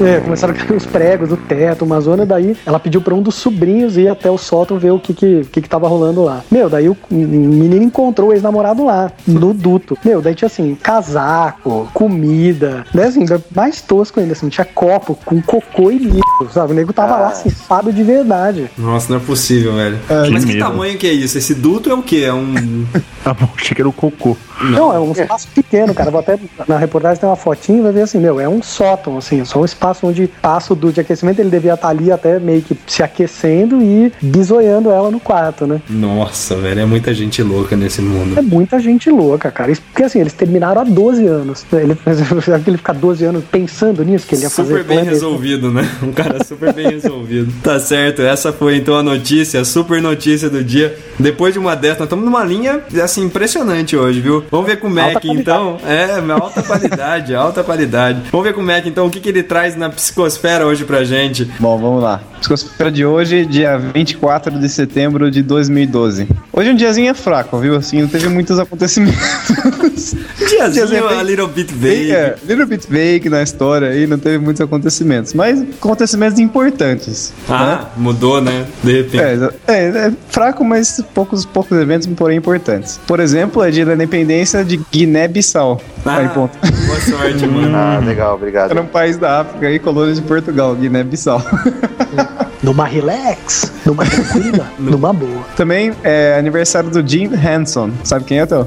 [0.05, 2.27] É, começaram a cair uns pregos do teto, uma zona.
[2.27, 5.44] Daí ela pediu pra um dos sobrinhos ir até o sótão ver o que que,
[5.51, 6.42] que, que tava rolando lá.
[6.51, 9.97] Meu, daí o menino encontrou o ex-namorado lá, no duto.
[10.05, 12.84] Meu, daí tinha assim, casaco, comida comida.
[12.94, 16.72] Né, assim, mais tosco ainda, assim, tinha copo com cocô e lixo, sabe?
[16.72, 18.70] O nego tava lá cifado de verdade.
[18.78, 19.98] Nossa, não é possível, velho.
[20.24, 20.64] que Mas que medo.
[20.64, 21.37] tamanho que é isso?
[21.38, 22.24] Esse duto é o quê?
[22.26, 22.84] É um.
[23.26, 24.37] Ah, bom, achei que era o cocô.
[24.62, 26.10] Não, é um espaço pequeno, cara.
[26.10, 29.16] Vou até na reportagem tem uma fotinha e vai ver assim, meu, é um sótão,
[29.16, 32.12] assim, é só um espaço onde passa o duto de aquecimento, ele devia estar ali
[32.12, 35.80] até meio que se aquecendo e bisoiando ela no quarto, né?
[35.88, 38.38] Nossa, velho, é muita gente louca nesse mundo.
[38.38, 39.72] É muita gente louca, cara.
[39.72, 41.64] Isso- Porque assim, eles terminaram há 12 anos.
[41.72, 41.96] Ele,
[42.42, 44.68] será que ele ficar 12 anos pensando nisso que ele ia fazer?
[44.68, 45.11] Super bem plano?
[45.12, 45.88] resolvido, né?
[46.03, 47.53] Um cara super bem resolvido.
[47.62, 50.96] Tá certo, essa foi então a notícia, a super notícia do dia.
[51.18, 54.44] Depois de uma dessa, nós estamos numa linha, assim, impressionante hoje, viu?
[54.50, 55.79] Vamos ver com o Mac, então.
[55.87, 58.20] É, alta qualidade, alta qualidade.
[58.31, 61.05] Vamos ver com o Mac, então, o que, que ele traz na psicosfera hoje pra
[61.05, 61.44] gente.
[61.59, 62.20] Bom, vamos lá.
[62.40, 66.29] Psicosfera de hoje, dia 24 de setembro de 2012.
[66.53, 67.77] Hoje é um diazinho fraco, viu?
[67.77, 69.18] Assim, não teve muitos acontecimentos.
[70.38, 72.12] Diazinho, Diazinho a bem- little bit Bem, vague.
[72.12, 75.35] é, little bit vague na história aí, não teve muitos acontecimentos.
[75.35, 77.33] Mas acontecimentos importantes.
[77.49, 78.67] Ah, mudou, né?
[78.83, 79.53] De repente.
[79.67, 83.01] É, é, é fraco, mas poucos, poucos eventos, porém importantes.
[83.07, 85.81] Por exemplo, é dia da independência de Guiné-Bissau.
[86.05, 86.57] Aí, ponto.
[86.87, 87.75] boa sorte, mano.
[87.75, 88.71] Ah, legal, obrigado.
[88.71, 91.43] Era um país da África e colônia de Portugal, Guiné-Bissau.
[92.64, 95.42] Numa relax, numa tranquila, numa boa.
[95.57, 97.90] Também é aniversário do Jim Henson.
[98.03, 98.66] Sabe quem é, Théo?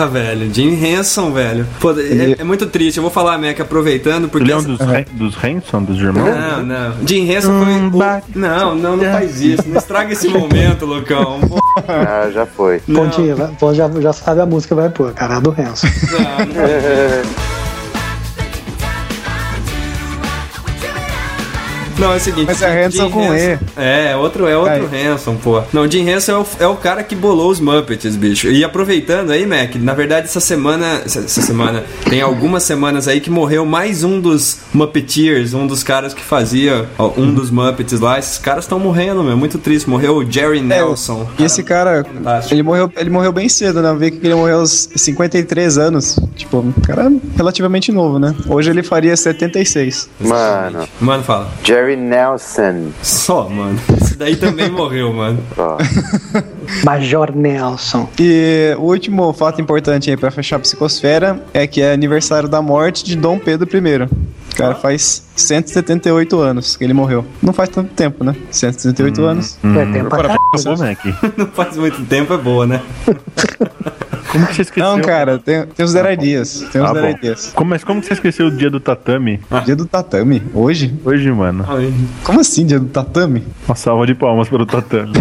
[0.00, 1.66] Ah, velho, Jim Henson, velho.
[1.80, 2.96] Pô, é, Ele- é muito triste.
[2.98, 4.44] Eu vou falar, Mac, aproveitando, porque.
[4.44, 6.24] Ele é um dos, Hen- dos Hanson, dos irmãos?
[6.34, 6.94] Não, não.
[7.06, 7.72] Jim Henson foi.
[7.74, 9.62] o- Não, não, não faz isso.
[9.68, 11.40] Não estraga esse momento, Lucão.
[11.86, 12.82] Ah, já foi.
[12.88, 13.36] Não, Pontinho,
[13.72, 15.86] já, já sabe a música, vai pôr, cara, a do Renzo.
[16.10, 17.48] não, não.
[21.98, 22.46] Não, é o seguinte.
[22.46, 23.58] Mas é Hanson Jim com E.
[23.76, 24.88] É, outro, é outro.
[24.94, 25.62] Hanson, pô.
[25.72, 28.48] Não, Jim Henson é o, é o cara que bolou os Muppets, bicho.
[28.48, 31.02] E aproveitando aí, Mac, na verdade, essa semana.
[31.04, 31.84] Essa, essa semana.
[32.08, 36.88] Tem algumas semanas aí que morreu mais um dos Muppeteers, um dos caras que fazia
[36.96, 38.18] ó, um dos Muppets lá.
[38.18, 39.36] Esses caras estão morrendo, meu.
[39.36, 39.90] Muito triste.
[39.90, 41.28] Morreu o Jerry Nelson.
[41.36, 42.54] E esse cara, fantástico.
[42.54, 43.90] ele morreu, ele morreu bem cedo, né?
[43.90, 46.18] Eu vi que ele morreu aos 53 anos.
[46.36, 48.34] Tipo, um cara relativamente novo, né?
[48.46, 50.08] Hoje ele faria 76.
[50.20, 51.48] Mano, Mano, fala.
[51.64, 52.90] Jerry Nelson.
[53.02, 53.78] Só, mano.
[54.00, 55.38] Esse daí também morreu, mano.
[56.84, 58.08] Major Nelson.
[58.18, 62.60] E o último fato importante aí pra fechar a psicosfera é que é aniversário da
[62.60, 64.08] morte de Dom Pedro I.
[64.52, 67.24] O cara faz 178 anos que ele morreu.
[67.40, 68.34] Não faz tanto tempo, né?
[68.50, 69.58] 178 anos.
[69.62, 70.36] É tempo pra.
[71.36, 72.82] Não faz muito tempo, é boa, né?
[74.30, 74.88] Como que você esqueceu?
[74.96, 76.64] Não, cara, tem, tem os Deradias.
[76.72, 77.00] Tem os Ah, bom.
[77.00, 77.52] Deradias.
[77.54, 79.40] Como, mas como que você esqueceu o dia do tatame?
[79.64, 80.42] Dia do tatame?
[80.54, 80.94] Hoje?
[81.04, 81.64] Hoje, mano.
[82.24, 83.44] Como assim, dia do tatame?
[83.66, 85.12] Uma salva de palmas para o tatame.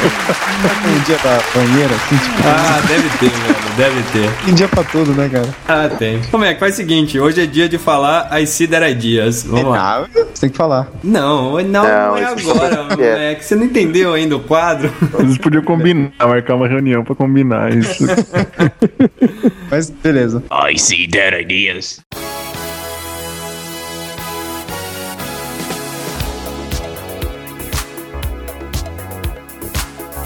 [0.00, 3.54] Um dia da banheira, assim, tipo, Ah, deve ter, mano.
[3.76, 4.30] Deve ter.
[4.44, 5.48] tem dia pra tudo, né, cara?
[5.68, 6.20] Ah, tem.
[6.30, 7.18] Como é que faz o seguinte?
[7.18, 9.42] Hoje é dia de falar I see that ideas.
[9.44, 10.04] Vamos lá.
[10.04, 10.88] Ah, você tem que falar.
[11.02, 12.96] Não, não, não Não, é agora, é.
[12.96, 13.44] moleque.
[13.44, 14.92] Você não entendeu ainda o quadro?
[15.18, 18.04] Eles podiam combinar, marcar uma reunião pra combinar isso.
[19.70, 20.42] Mas beleza.
[20.50, 22.00] I see dead ideas.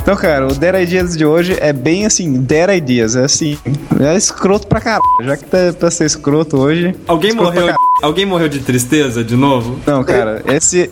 [0.05, 3.59] Então, cara, o Dead Ideas de hoje é bem assim, Dead Ideas, é assim,
[3.99, 5.01] é escroto pra caralho.
[5.23, 6.95] Já que tá pra ser escroto hoje.
[7.09, 9.79] Alguém escroto pra morreu, alguém morreu de tristeza de novo?
[9.87, 10.91] Não, cara, esse.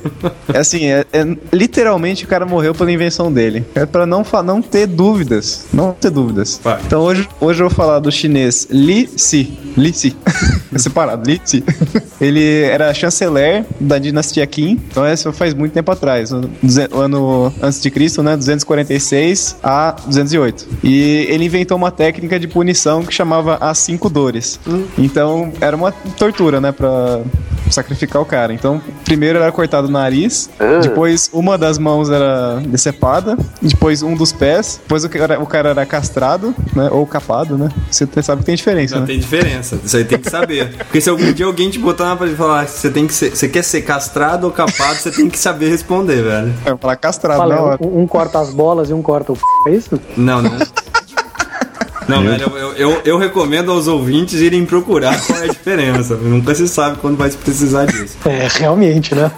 [0.52, 3.64] É assim, é, é- literalmente o cara morreu pela invenção dele.
[3.74, 5.66] É pra não, não ter dúvidas.
[5.72, 6.60] Não ter dúvidas.
[6.62, 6.80] Vai.
[6.86, 9.58] Então hoje, hoje eu vou falar do chinês Li Si.
[9.76, 10.16] Li Si.
[10.72, 11.64] é separado, Li Si.
[12.20, 14.80] Ele era chanceler da dinastia Qin.
[14.90, 16.30] Então isso faz muito tempo atrás.
[16.30, 16.50] no
[16.94, 18.36] ano antes de Cristo, né?
[18.36, 20.66] 246 a 208.
[20.82, 24.60] E ele inventou uma técnica de punição que chamava as cinco dores.
[24.96, 26.72] Então era uma tortura, né?
[26.72, 26.91] Pra
[27.70, 28.52] sacrificar o cara.
[28.52, 30.78] Então, primeiro era cortado o nariz, Ah.
[30.82, 35.70] depois uma das mãos era decepada, depois um dos pés, depois o cara, o cara
[35.70, 36.88] era castrado, né?
[36.92, 37.68] Ou capado, né?
[37.90, 39.06] Você sabe que tem diferença, Já né?
[39.06, 39.78] tem diferença.
[39.82, 40.74] Isso aí tem que saber.
[40.84, 43.14] Porque se algum dia alguém te botar na parede e falar que você tem que
[43.14, 43.30] ser.
[43.34, 46.52] Você quer ser castrado ou capado, você tem que saber responder, velho.
[46.66, 47.78] Eu falar castrado Fala, hora.
[47.80, 49.42] um, um corta as bolas e um corta o p...
[49.68, 49.98] é isso?
[50.16, 50.58] Não, não.
[52.08, 56.16] Não, velho, eu, eu, eu recomendo aos ouvintes irem procurar qual é a diferença.
[56.16, 58.16] Nunca se sabe quando vai precisar disso.
[58.24, 59.30] É, realmente, né?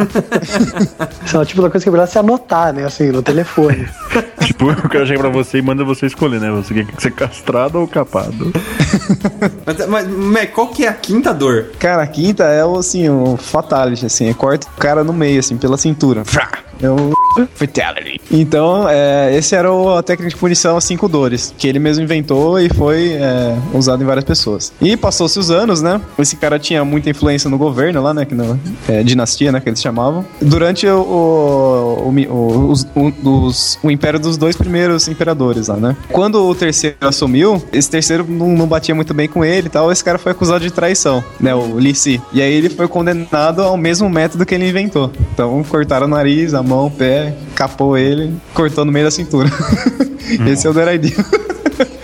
[1.24, 2.84] Isso é o tipo da coisa que é melhor se anotar, né?
[2.84, 3.88] Assim, no telefone.
[4.42, 6.50] tipo, o cara chega pra você e manda você escolher, né?
[6.50, 8.52] Você quer ser castrado ou capado?
[9.66, 11.66] Mas, mas Mac, qual que é a quinta dor?
[11.78, 15.40] Cara, a quinta é o assim, o fatality, assim, é corta o cara no meio,
[15.40, 16.24] assim, pela cintura.
[16.24, 16.48] Frá!
[16.82, 17.12] É o
[17.54, 18.20] Fatality.
[18.30, 22.02] Então, é, esse era o, a técnica de punição a cinco dores, que ele mesmo
[22.04, 24.72] inventou e foi é, usado em várias pessoas.
[24.80, 26.00] E passou-se os anos, né?
[26.18, 28.24] Esse cara tinha muita influência no governo lá, né?
[28.24, 29.60] Que no, é, dinastia, né?
[29.60, 30.24] Que eles chamavam.
[30.40, 32.86] Durante o, o, o, os-
[33.24, 35.96] os- o império dos dois primeiros imperadores lá, né?
[36.10, 39.90] Quando o terceiro assumiu, esse terceiro não, não batia muito bem com ele e tal.
[39.90, 41.54] Esse cara foi acusado de traição, né?
[41.54, 42.20] O Li Si.
[42.32, 45.10] E aí ele foi condenado ao mesmo método que ele inventou.
[45.32, 47.23] Então cortaram o nariz, a mão, o pé,
[47.54, 49.48] capou ele, cortou no meio da cintura.
[50.50, 51.14] Esse é o Deraidi.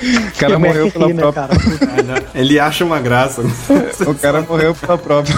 [0.02, 1.48] O cara morreu pela né, própria.
[1.48, 2.24] cara?
[2.34, 3.42] Ele acha uma graça.
[4.06, 5.36] O cara morreu pela própria.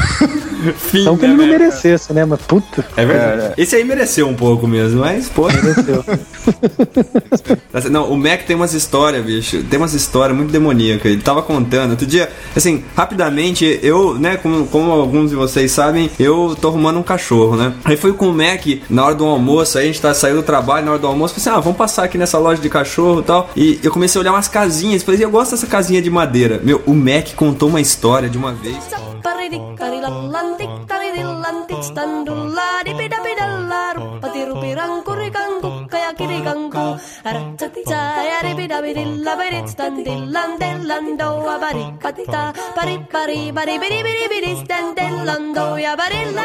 [0.77, 1.59] Fim, Não que né, ele não Mac?
[1.59, 2.25] merecesse, né?
[2.25, 3.55] Mas puta, É verdade.
[3.57, 5.49] Esse aí mereceu um pouco mesmo, mas, pô.
[5.49, 6.05] mereceu.
[7.91, 9.63] Não, o Mac tem umas histórias, bicho.
[9.65, 11.11] Tem umas histórias muito demoníacas.
[11.11, 11.91] Ele tava contando.
[11.93, 16.99] Outro dia, assim, rapidamente, eu, né, como, como alguns de vocês sabem, eu tô arrumando
[16.99, 17.73] um cachorro, né?
[17.85, 20.43] Aí fui com o Mac na hora do almoço, aí a gente tá saindo do
[20.43, 21.35] trabalho na hora do almoço.
[21.35, 23.51] Falei assim, ah, vamos passar aqui nessa loja de cachorro e tal.
[23.57, 25.05] E eu comecei a olhar umas casinhas.
[25.09, 26.61] Eu gosto dessa casinha de madeira.
[26.63, 28.77] Meu, o Mac contou uma história de uma vez.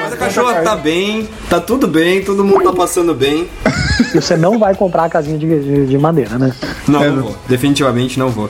[0.03, 3.49] Mas a cachorra tá bem, tá tudo bem, todo mundo tá passando bem.
[4.13, 6.53] E você não vai comprar a casinha de, de, de madeira, né?
[6.87, 7.35] Não, não vou.
[7.47, 8.49] Definitivamente não vou.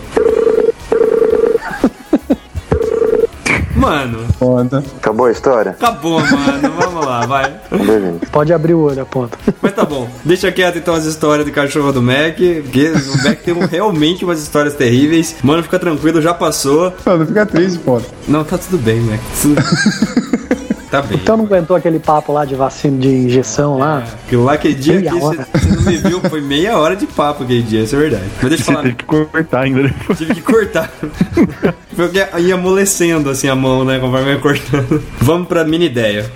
[3.90, 4.84] Mano, Conta.
[4.98, 5.72] Acabou a história?
[5.72, 6.74] acabou, mano.
[6.80, 7.54] Vamos lá, vai.
[8.32, 9.38] Pode abrir o olho, aponta.
[9.62, 10.10] Mas tá bom.
[10.26, 12.36] Deixa quieto então as histórias de cachorro do Mac.
[12.64, 15.36] Porque o Mac tem realmente umas histórias terríveis.
[15.44, 16.94] Mano, fica tranquilo, já passou.
[17.06, 18.02] Não, não fica triste, pô.
[18.28, 19.20] Não, tá tudo bem, Mac.
[19.42, 19.56] Tudo-
[20.90, 21.18] Tá bem.
[21.22, 24.04] Então não aguentou aquele papo lá de vacina de injeção lá?
[24.26, 25.48] Aquilo lá, aquele dia Meia que você hora.
[25.54, 28.24] você não me viu, foi meia hora de papo aquele dia, isso é verdade.
[28.42, 28.84] Mas deixa eu Você falar.
[28.84, 30.18] teve que cortar ainda depois.
[30.18, 30.90] Tive que cortar.
[31.98, 33.98] Foi porque ia amolecendo assim a mão, né?
[34.00, 35.04] Conforme ia cortando.
[35.20, 36.32] Vamos pra mini ideia.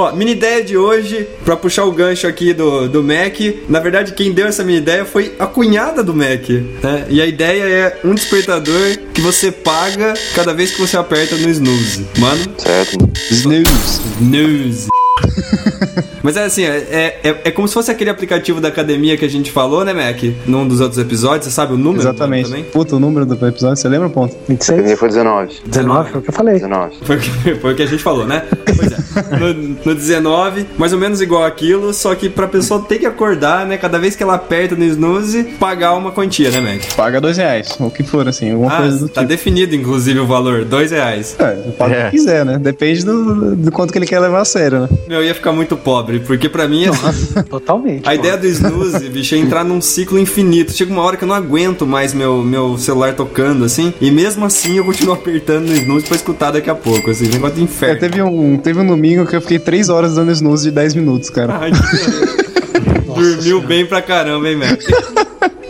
[0.00, 3.38] Ó, mini ideia de hoje, pra puxar o gancho aqui do, do Mac.
[3.68, 6.48] Na verdade, quem deu essa mini ideia foi a cunhada do Mac.
[6.48, 7.06] Né?
[7.10, 11.46] E a ideia é um despertador que você paga cada vez que você aperta no
[11.50, 12.06] snooze.
[12.16, 13.10] Mano, Certo?
[13.30, 14.00] Snooze.
[14.18, 14.88] Snooze.
[16.22, 19.28] Mas é assim, é, é, é como se fosse aquele aplicativo da academia que a
[19.28, 20.22] gente falou, né, Mac?
[20.46, 22.48] Num dos outros episódios, você sabe o número Exatamente.
[22.48, 22.64] também?
[22.64, 24.36] Puta, o número do episódio, você lembra, ponto?
[24.48, 24.98] 26?
[24.98, 25.54] Foi 19.
[25.66, 26.54] 19, foi o que eu falei.
[26.54, 26.96] 19.
[27.02, 28.44] Foi, o que- foi o que a gente falou, né?
[28.76, 29.36] Pois é.
[29.36, 33.66] No, no 19, mais ou menos igual aquilo, só que pra pessoa ter que acordar,
[33.66, 33.76] né?
[33.76, 36.94] Cada vez que ela aperta no snooze, pagar uma quantia, né, Mac?
[36.94, 39.28] Paga dois reais, ou o que for, assim, alguma Ah, coisa do tá tipo.
[39.28, 41.34] definido, inclusive, o valor, dois reais.
[41.38, 42.04] É, paga o É.
[42.04, 42.58] que quiser, né?
[42.60, 44.88] Depende do, do quanto que ele quer levar a sério, né?
[45.08, 48.08] Meu, eu ia ficar muito pobre, porque pra mim, assim, Totalmente.
[48.08, 50.72] A ideia do snooze, bicho, é entrar num ciclo infinito.
[50.72, 53.92] Chega uma hora que eu não aguento mais meu, meu celular tocando, assim.
[54.00, 57.26] E mesmo assim eu continuo apertando no snooze pra escutar daqui a pouco, assim.
[57.28, 58.00] Negócio de É, inferno.
[58.00, 61.28] teve, um, teve um domingo que eu fiquei três horas dando snooze de 10 minutos,
[61.30, 61.58] cara.
[61.60, 64.80] Ai, que- Dormiu bem pra caramba, hein, Mac?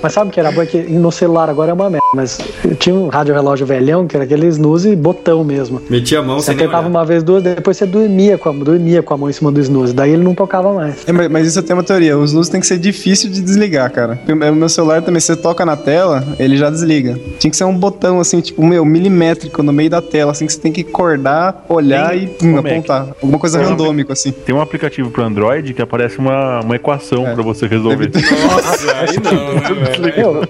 [0.03, 0.63] Mas sabe o que era bom?
[0.63, 2.03] É que no celular agora é uma merda.
[2.15, 5.81] Mas eu tinha um rádio relógio velhão, que era aquele snooze botão mesmo.
[5.89, 6.99] Meti a mão Você sem nem apertava olhar.
[6.99, 9.59] uma vez, duas, depois você dormia com, a, dormia com a mão em cima do
[9.61, 9.95] snooze.
[9.95, 11.09] Daí ele não tocava mais.
[11.09, 12.19] É, mas, mas isso eu tenho uma teoria.
[12.19, 14.21] O snooze tem que ser difícil de desligar, cara.
[14.29, 17.19] O meu celular também, você toca na tela, ele já desliga.
[17.39, 20.53] Tinha que ser um botão, assim, tipo, meu, milimétrico no meio da tela, assim, que
[20.53, 23.07] você tem que acordar, olhar Tem- e pum, Mac, apontar.
[23.23, 24.33] Alguma coisa tem randômica, assim.
[24.33, 27.33] Tem um aplicativo pro Android que aparece uma, uma equação É.
[27.35, 28.09] pra você resolver.
[28.09, 30.43] Deve Nossa, aí não, né, velho?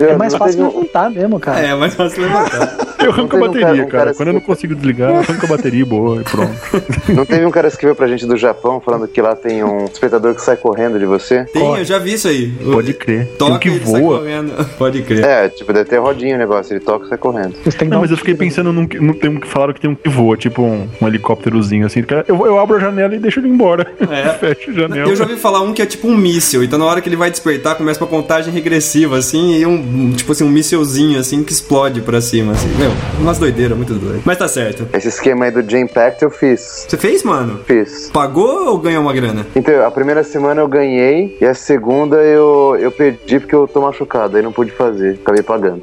[0.00, 1.60] É mais fácil um- levantar mesmo, cara.
[1.60, 2.76] É, mas fácil levantar.
[3.00, 4.14] Eu arranco a teve um bateria, cara- um cara.
[4.14, 6.52] Quando eu não consigo desligar, eu arranco a bateria boa e pronto.
[7.14, 9.86] Não teve um cara que escreveu pra gente do Japão falando que lá tem um
[9.86, 11.44] despertador que sai correndo de você?
[11.44, 12.48] Tem, eu já vi isso aí.
[12.72, 13.26] Pode crer.
[13.26, 14.18] Tem Toca um que e voa.
[14.18, 14.52] correndo.
[14.76, 15.24] Pode crer.
[15.24, 17.54] É, tipo, deve ter rodinha o negócio, ele toca e sai correndo.
[17.78, 18.44] Tem Não, mas eu fiquei tiro.
[18.46, 21.06] pensando num, num tem um que falaram que tem um que voa, tipo um, um
[21.08, 22.04] helicópterozinho assim.
[22.26, 23.86] Eu, eu abro a janela e deixo ele embora.
[24.00, 24.28] É.
[24.54, 25.08] Fecho a janela.
[25.08, 27.16] Eu já ouvi falar um que é tipo um míssil, então na hora que ele
[27.16, 31.42] vai despertar, começa uma contagem regressiva, assim, e um, um, tipo assim, um mísselzinho, assim,
[31.42, 32.68] que explode pra cima, assim.
[32.78, 34.22] Meu, umas doideiras, muito doido.
[34.24, 34.86] Mas tá certo.
[34.92, 36.86] Esse esquema aí do Jam-Pact eu fiz.
[36.88, 37.60] Você fez, mano?
[37.66, 38.10] Fiz.
[38.12, 39.46] Pagou ou ganhou uma grana?
[39.56, 43.80] Então, a primeira semana eu ganhei e a segunda eu, eu perdi porque eu tô
[43.80, 45.82] machucado, aí não pude fazer, acabei pagando.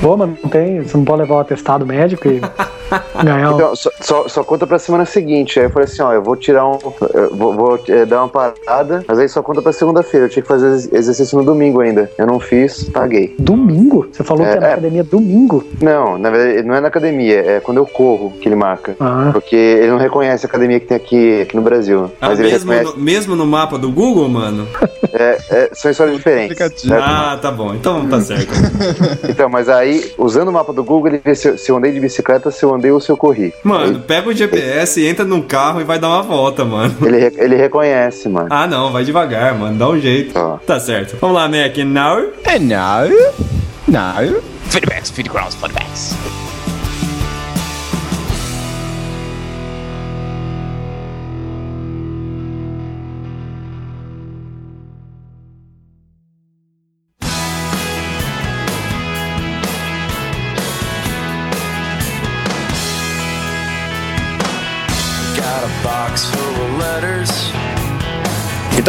[0.00, 0.80] Pô, mas não tem.
[0.82, 2.40] Você não pode levar o atestado médico e.
[3.22, 5.60] Ganhar um- Então, só, só, só conta pra semana seguinte.
[5.60, 6.78] Aí eu falei assim, ó, eu vou tirar um.
[7.14, 10.26] eu Vou, vou, é, dar uma parada, mas aí só conta pra segunda-feira.
[10.26, 12.10] Eu tinha que fazer ex- exercício no domingo ainda.
[12.18, 13.34] Eu não fiz, paguei.
[13.38, 14.08] Domingo?
[14.12, 14.72] Você falou É, que é na é.
[14.72, 15.64] academia domingo?
[15.80, 18.96] Não, na verdade, não é na academia, é quando eu corro que ele marca.
[19.00, 19.30] Ah.
[19.32, 22.10] Porque ele não reconhece a academia que tem aqui, aqui no Brasil.
[22.20, 22.96] Ah, Mas ele mesmo, reconhece.
[22.98, 24.66] no, mesmo no mapa do Google, mano?
[25.12, 26.56] É, é, são histórias diferentes.
[26.56, 26.92] Certo?
[26.92, 27.74] Ah, tá bom.
[27.74, 28.50] Então tá certo.
[29.28, 31.92] Então, mas aí, usando o mapa do Google, ele vê se, eu- se eu andei
[31.92, 33.52] de bicicleta, se eu andei ou se eu corri.
[33.62, 36.94] Mano, pega o GPS, entra num carro e vai dar uma volta, mano.
[37.02, 38.48] Ele, re- ele reconhece, mano.
[38.50, 39.78] Ah, não, vai devagar, mano.
[39.78, 40.32] Dá um jeito.
[40.38, 40.56] Ó.
[40.66, 41.16] Tá certo.
[41.20, 41.76] Vamos lá, Mac.
[41.78, 42.26] Now.
[42.90, 43.32] É
[43.86, 44.42] não, não.
[44.64, 46.12] Feedbacks, feedbacks, feedbacks.
[46.12, 46.49] Got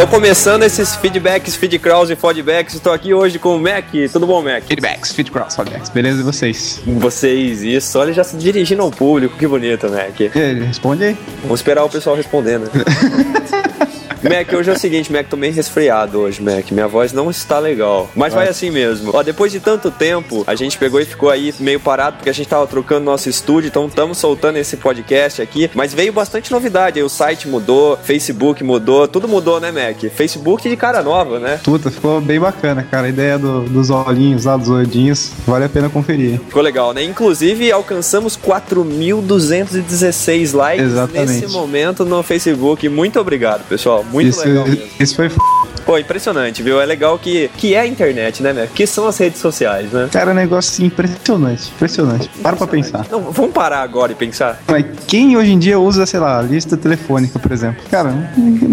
[0.02, 3.84] Então, começando esses feedbacks, feedcrawls e feedbacks, estou aqui hoje com o Mac.
[4.12, 4.64] Tudo bom, Mac?
[4.64, 5.90] Feedbacks, feedcross, feedbacks.
[5.90, 6.82] Beleza, e vocês?
[6.84, 7.96] Vocês, isso.
[8.00, 9.38] Olha, já se dirigindo ao público.
[9.38, 10.20] Que bonito, Mac.
[10.34, 11.16] Aí, responde aí.
[11.42, 12.66] Vamos esperar o pessoal responder, né?
[14.22, 16.70] Mac, hoje é o seguinte, Mac, tô meio resfriado hoje, Mac.
[16.70, 18.08] Minha voz não está legal.
[18.14, 19.10] Mas vai assim mesmo.
[19.14, 22.32] Ó, depois de tanto tempo, a gente pegou e ficou aí meio parado porque a
[22.32, 25.68] gente tava trocando nosso estúdio, então estamos soltando esse podcast aqui.
[25.74, 27.00] Mas veio bastante novidade.
[27.00, 29.98] Aí o site mudou, Facebook mudou, tudo mudou, né, Mac?
[30.14, 31.58] Facebook de cara nova, né?
[31.64, 33.06] Puta, ficou bem bacana, cara.
[33.06, 36.38] A ideia do- dos olhinhos lá, dos olhinhos, vale a pena conferir.
[36.46, 37.02] Ficou legal, né?
[37.02, 41.32] Inclusive, alcançamos 4.216 likes Exatamente.
[41.32, 42.88] nesse momento no Facebook.
[42.88, 44.04] Muito obrigado, pessoal.
[44.12, 44.84] Muito isso, legal mesmo.
[45.00, 45.36] isso foi f...
[45.84, 46.80] Pô, impressionante, viu?
[46.80, 48.70] É legal que, que é a internet, né, Mac?
[48.72, 50.08] Que são as redes sociais, né?
[50.12, 51.70] Cara, um negócio impressionante.
[51.74, 52.28] Impressionante.
[52.40, 53.04] Para pra pensar.
[53.10, 54.62] Não, vamos parar agora e pensar.
[54.68, 57.82] Mas quem hoje em dia usa, sei lá, lista telefônica, por exemplo?
[57.90, 58.14] Cara,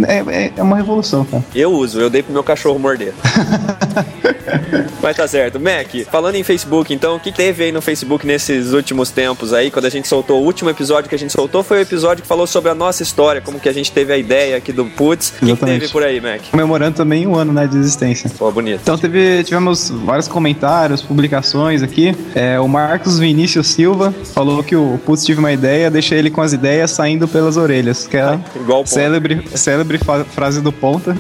[0.08, 1.44] é, é- é uma revolução, cara.
[1.56, 3.14] Eu uso, eu dei pro meu cachorro morder.
[5.02, 5.60] Mas tá certo.
[5.60, 9.72] Mac, falando em Facebook, então, o que teve aí no Facebook nesses últimos tempos aí,
[9.72, 12.28] quando a gente soltou o último episódio que a gente soltou, foi o episódio que
[12.28, 15.29] falou sobre a nossa história, como que a gente teve a ideia aqui do Putz.
[15.30, 15.80] O que, que Exatamente.
[15.82, 16.42] teve por aí, Mac?
[16.52, 18.30] Comemorando também um ano, né, de existência.
[18.38, 18.80] Pô, bonito.
[18.82, 22.16] Então teve, tivemos vários comentários, publicações aqui.
[22.36, 26.42] É, o Marcos Vinícius Silva falou que o Putz tive uma ideia, deixa ele com
[26.42, 30.00] as ideias saindo pelas orelhas, que é a igual célebre, célebre
[30.32, 31.16] frase do Ponta.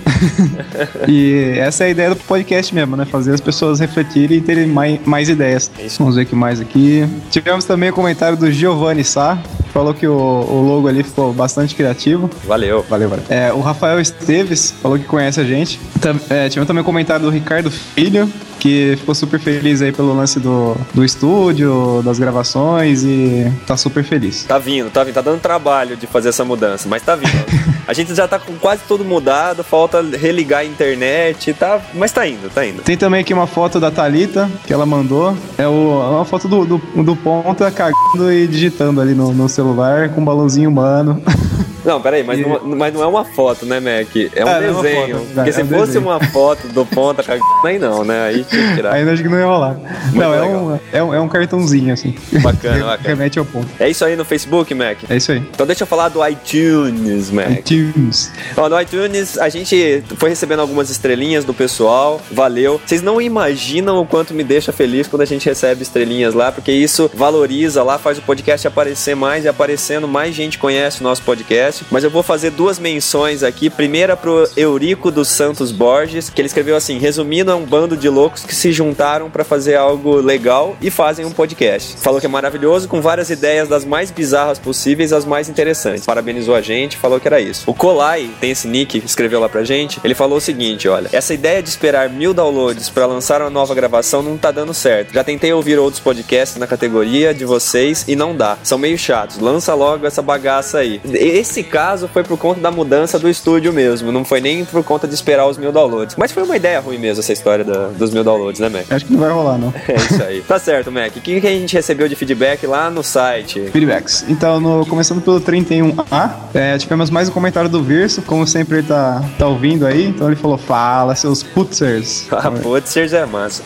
[1.07, 3.05] e essa é a ideia do podcast mesmo, né?
[3.05, 5.71] Fazer as pessoas refletirem e terem mais, mais ideias.
[5.77, 5.99] É isso.
[5.99, 7.07] Vamos ver o que mais aqui.
[7.29, 9.37] Tivemos também o comentário do Giovanni Sá,
[9.71, 12.29] falou que o, o logo ali ficou bastante criativo.
[12.45, 12.85] Valeu.
[12.89, 13.25] Valeu, valeu.
[13.29, 15.79] É, o Rafael Esteves falou que conhece a gente.
[16.01, 20.13] Tam, é, tivemos também o comentário do Ricardo Filho, que ficou super feliz aí pelo
[20.13, 24.43] lance do, do estúdio, das gravações e tá super feliz.
[24.43, 25.15] Tá vindo, tá vindo.
[25.15, 27.29] Tá dando trabalho de fazer essa mudança, mas tá vindo.
[27.89, 31.81] A gente já tá com quase tudo mudado, falta religar a internet, tá?
[31.95, 32.83] Mas tá indo, tá indo.
[32.83, 35.35] Tem também aqui uma foto da Thalita que ela mandou.
[35.57, 39.49] É, o, é uma foto do, do, do Ponta cagando e digitando ali no, no
[39.49, 41.19] celular com um balãozinho humano.
[41.89, 44.15] Não, peraí, mas, E- não, mas não é uma foto, né, Mac?
[44.35, 45.17] É um É, é desenho.
[45.17, 46.05] foto, Porque é se um fosse desenho.
[46.05, 47.23] uma foto do ponta
[47.65, 48.25] aí não, né?
[48.27, 48.93] Aí tinha que tirar.
[48.93, 49.75] Ainda acho que não ia rolar.
[50.13, 52.13] não, é um, é, um, é um cartãozinho assim.
[52.41, 53.09] Bacana, bacana.
[53.09, 53.67] Remete ao ponto.
[53.79, 54.97] É isso aí no Facebook, Mac?
[55.09, 55.39] É isso aí.
[55.39, 57.49] Então deixa eu falar do iTunes, Mac.
[57.49, 58.31] iTunes.
[58.55, 62.79] Ó, no iTunes a gente foi recebendo algumas estrelinhas do pessoal, valeu.
[62.85, 66.71] Vocês não imaginam o quanto me deixa feliz quando a gente recebe estrelinhas lá, porque
[66.71, 71.21] isso valoriza lá, faz o podcast aparecer mais e aparecendo mais gente conhece o nosso
[71.23, 71.78] podcast.
[71.91, 73.69] Mas eu vou fazer duas menções aqui.
[73.69, 78.09] Primeira pro Eurico dos Santos Borges, que ele escreveu assim: resumindo, é um bando de
[78.09, 81.97] loucos que se juntaram para fazer algo legal e fazem um podcast.
[81.97, 86.05] Falou que é maravilhoso, com várias ideias das mais bizarras possíveis às mais interessantes.
[86.05, 87.63] Parabenizou a gente, falou que era isso.
[87.69, 89.99] O Colai, tem esse nick, escreveu lá pra gente.
[90.03, 93.73] Ele falou o seguinte: olha, essa ideia de esperar mil downloads para lançar uma nova
[93.73, 95.13] gravação não tá dando certo.
[95.13, 98.57] Já tentei ouvir outros podcasts na categoria de vocês e não dá.
[98.63, 99.39] São meio chatos.
[99.39, 101.01] Lança logo essa bagaça aí.
[101.13, 104.11] Esse caso foi por conta da mudança do estúdio mesmo.
[104.11, 106.15] Não foi nem por conta de esperar os mil downloads.
[106.17, 108.85] Mas foi uma ideia ruim mesmo essa história da- dos mil downloads, né, Mac?
[108.91, 109.73] Acho que não vai rolar, não.
[109.87, 110.41] É isso aí.
[110.41, 111.15] tá certo, Mac.
[111.15, 113.61] O que, que a gente recebeu de feedback lá no site?
[113.71, 114.25] Feedbacks.
[114.27, 118.87] Então, no- começando pelo 31A, é, tivemos mais um comentário do Verso, como sempre ele
[118.87, 120.07] tá, tá ouvindo aí.
[120.07, 122.27] Então ele falou: Fala, seus putzers.
[122.39, 123.63] Ah, putz, é massa.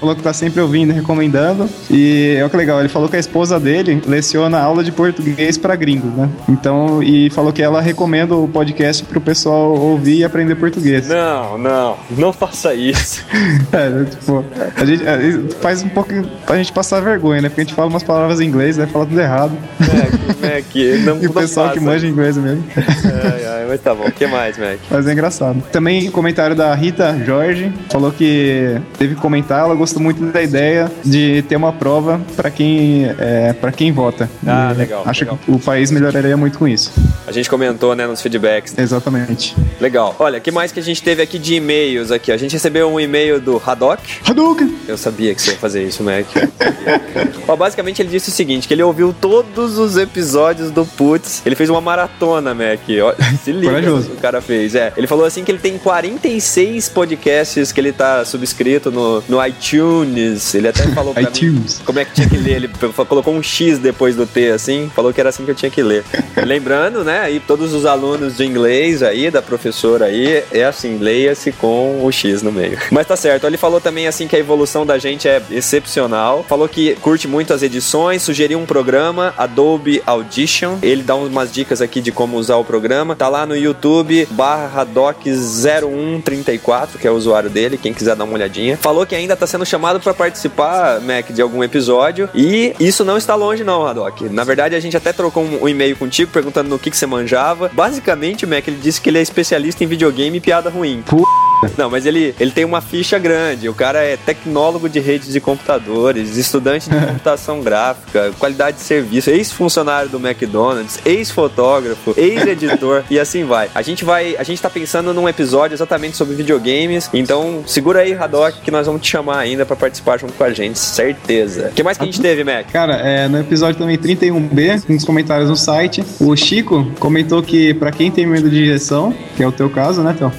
[0.00, 1.68] falou que tá sempre ouvindo e recomendando.
[1.90, 5.56] E é o que legal, ele falou que a esposa dele leciona aula de português
[5.56, 6.28] pra gringos, né?
[6.48, 11.08] Então, e e falou que ela recomenda o podcast pro pessoal ouvir e aprender português.
[11.08, 13.24] Não, não, não faça isso.
[13.72, 14.44] É, tipo,
[14.76, 15.20] a gente é,
[15.60, 16.10] faz um pouco
[16.44, 17.48] pra gente passar vergonha, né?
[17.48, 18.86] Porque a gente fala umas palavras em inglês, né?
[18.86, 19.52] Fala tudo errado.
[19.78, 21.86] Mac, Mac, não E o pessoal que faça.
[21.90, 22.64] manja inglês mesmo.
[22.76, 24.04] Ai, ai, mas tá bom.
[24.06, 24.78] O que mais, Mac?
[24.90, 25.62] Mas é engraçado.
[25.70, 30.90] Também comentário da Rita Jorge, falou que teve que comentar, ela gostou muito da ideia
[31.04, 34.28] de ter uma prova pra quem, é, pra quem vota.
[34.46, 35.38] Ah, E legal, Acho legal.
[35.44, 36.92] que o país melhoraria muito com isso.
[37.26, 38.76] A gente comentou, né, nos feedbacks.
[38.76, 39.54] Exatamente.
[39.80, 40.16] Legal.
[40.18, 42.32] Olha, o que mais que a gente teve aqui de e-mails aqui?
[42.32, 44.02] A gente recebeu um e-mail do Haddock.
[44.26, 44.74] Hadouken!
[44.88, 46.26] Eu sabia que você ia fazer isso, Mac.
[47.46, 51.42] Ó, basicamente ele disse o seguinte, que ele ouviu todos os episódios do Putz.
[51.46, 52.80] Ele fez uma maratona, Mac.
[53.02, 54.08] Ó, se liga Corajoso.
[54.08, 54.74] o que o cara fez.
[54.74, 59.46] É, ele falou assim que ele tem 46 podcasts que ele tá subscrito no, no
[59.46, 60.54] iTunes.
[60.54, 61.80] Ele até falou pra mim iTunes.
[61.84, 62.56] como é que tinha que ler.
[62.56, 62.70] Ele
[63.08, 64.90] colocou um X depois do T, assim.
[64.94, 66.04] Falou que era assim que eu tinha que ler.
[66.44, 71.52] Lembrando, né, aí todos os alunos de inglês aí, da professora aí, é assim, leia-se
[71.52, 72.78] com o X no meio.
[72.90, 73.46] Mas tá certo.
[73.46, 76.44] Ele falou também, assim, que a evolução da gente é excepcional.
[76.48, 80.78] Falou que curte muito as edições, sugeriu um programa, Adobe Audition.
[80.82, 83.16] Ele dá umas dicas aqui de como usar o programa.
[83.16, 88.34] Tá lá no YouTube, barra Doc0134, que é o usuário dele, quem quiser dar uma
[88.34, 88.76] olhadinha.
[88.76, 92.28] Falou que ainda tá sendo chamado pra participar, Mac, de algum episódio.
[92.34, 94.28] E isso não está longe, não, Haddock.
[94.28, 97.70] Na verdade, a gente até trocou um e-mail contigo perguntando no que, que você manjava.
[97.72, 101.02] Basicamente, Mac, ele disse que ele é especialista em videogame e piada ruim.
[101.76, 103.68] Não, mas ele, ele tem uma ficha grande.
[103.68, 109.30] O cara é tecnólogo de redes de computadores, estudante de computação gráfica, qualidade de serviço,
[109.30, 113.70] ex-funcionário do McDonald's, ex-fotógrafo, ex-editor e assim vai.
[113.74, 117.10] A gente vai, a gente tá pensando num episódio exatamente sobre videogames.
[117.12, 120.52] Então, segura aí, Haddock, que nós vamos te chamar ainda pra participar junto com a
[120.52, 121.68] gente, certeza.
[121.68, 122.70] O que mais que a gente teve, Mac?
[122.70, 127.90] Cara, é, no episódio também 31B, nos comentários no site, o Chico comentou que pra
[127.90, 130.32] quem tem medo de injeção, que é o teu caso, né, Théo?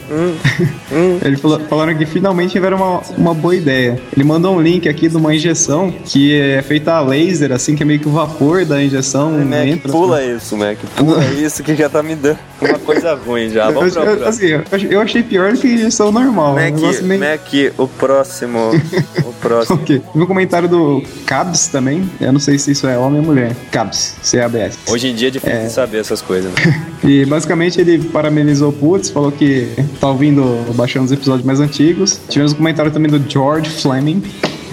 [1.23, 3.99] Ele falou, falaram que finalmente tiveram uma, uma boa ideia.
[4.15, 7.83] Ele mandou um link aqui de uma injeção que é feita a laser, assim, que
[7.83, 9.91] é meio que o vapor da injeção Mac, entra.
[9.91, 10.77] pula isso, Mac.
[10.95, 13.67] Pula isso que já tá me dando uma coisa ruim já.
[13.67, 14.29] Eu, Vamos pra eu- próxima.
[14.29, 16.55] assim, eu achei- eu pior do que injeção normal.
[16.55, 16.73] Mac,
[17.03, 17.41] meio- Mac,
[17.77, 18.59] o próximo.
[19.41, 19.79] O próximo.
[19.81, 20.01] Ok.
[20.13, 23.55] No comentário do Cabs também, eu não sei se isso é homem ou mulher.
[23.71, 24.77] Cabs, C-A-B-S.
[24.87, 26.51] Hoje em dia é difícil saber essas coisas.
[26.53, 26.87] Né?
[27.03, 29.67] E basicamente ele parabenizou o Putz, falou que
[29.99, 30.43] tá ouvindo,
[30.75, 32.19] baixando os episódios mais antigos.
[32.29, 34.21] Tivemos um comentário também do George Fleming.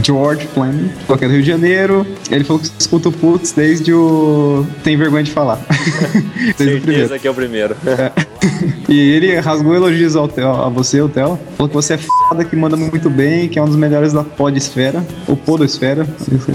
[0.03, 2.07] George Fleming, falou que é do Rio de Janeiro.
[2.31, 4.67] Ele falou que escuta o Putz desde o.
[4.83, 5.61] Tem vergonha de falar.
[6.59, 6.81] desde.
[6.81, 7.77] Certeza que é o primeiro.
[8.89, 11.39] E ele rasgou elogios ao Theo, a você, o Theo.
[11.57, 14.25] Falou que você é foda, que manda muito bem, que é um dos melhores da
[14.25, 16.07] podesfera, ou podosfera,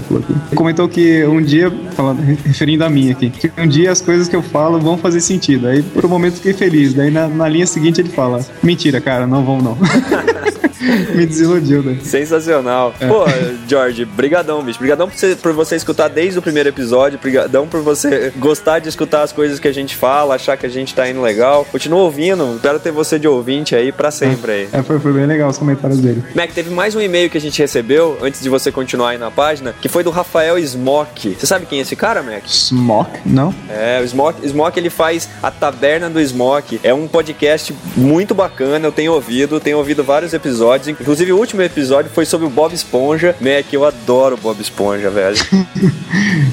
[0.08, 0.56] falou aqui.
[0.56, 4.34] Comentou que um dia, falando, referindo a mim aqui, que um dia as coisas que
[4.34, 5.68] eu falo vão fazer sentido.
[5.68, 6.92] Aí por um momento fiquei feliz.
[6.92, 9.78] Daí na, na linha seguinte ele fala: Mentira, cara, não vão não.
[11.14, 11.98] Me desiludiu, né?
[12.02, 12.94] Sensacional.
[13.08, 13.24] Pô,
[13.68, 14.78] George, brigadão, bicho.
[14.78, 17.18] Brigadão por você, por você escutar desde o primeiro episódio.
[17.18, 20.68] Brigadão por você gostar de escutar as coisas que a gente fala, achar que a
[20.68, 21.64] gente tá indo legal.
[21.70, 22.56] Continua ouvindo.
[22.56, 24.68] Espero ter você de ouvinte aí pra sempre aí.
[24.72, 26.22] É, foi, foi bem legal os comentários dele.
[26.34, 29.30] Mac, teve mais um e-mail que a gente recebeu, antes de você continuar aí na
[29.30, 31.36] página, que foi do Rafael Smock.
[31.38, 32.42] Você sabe quem é esse cara, Mac?
[32.46, 33.20] Smock?
[33.24, 33.54] Não?
[33.68, 36.80] É, o Smock, Smock ele faz a Taberna do Smock.
[36.82, 40.88] É um podcast muito bacana, eu tenho ouvido, tenho ouvido vários episódios.
[40.88, 43.62] Inclusive, o último episódio foi sobre o Bob Esponja, né?
[43.62, 45.36] Que eu adoro Bob Esponja, velho.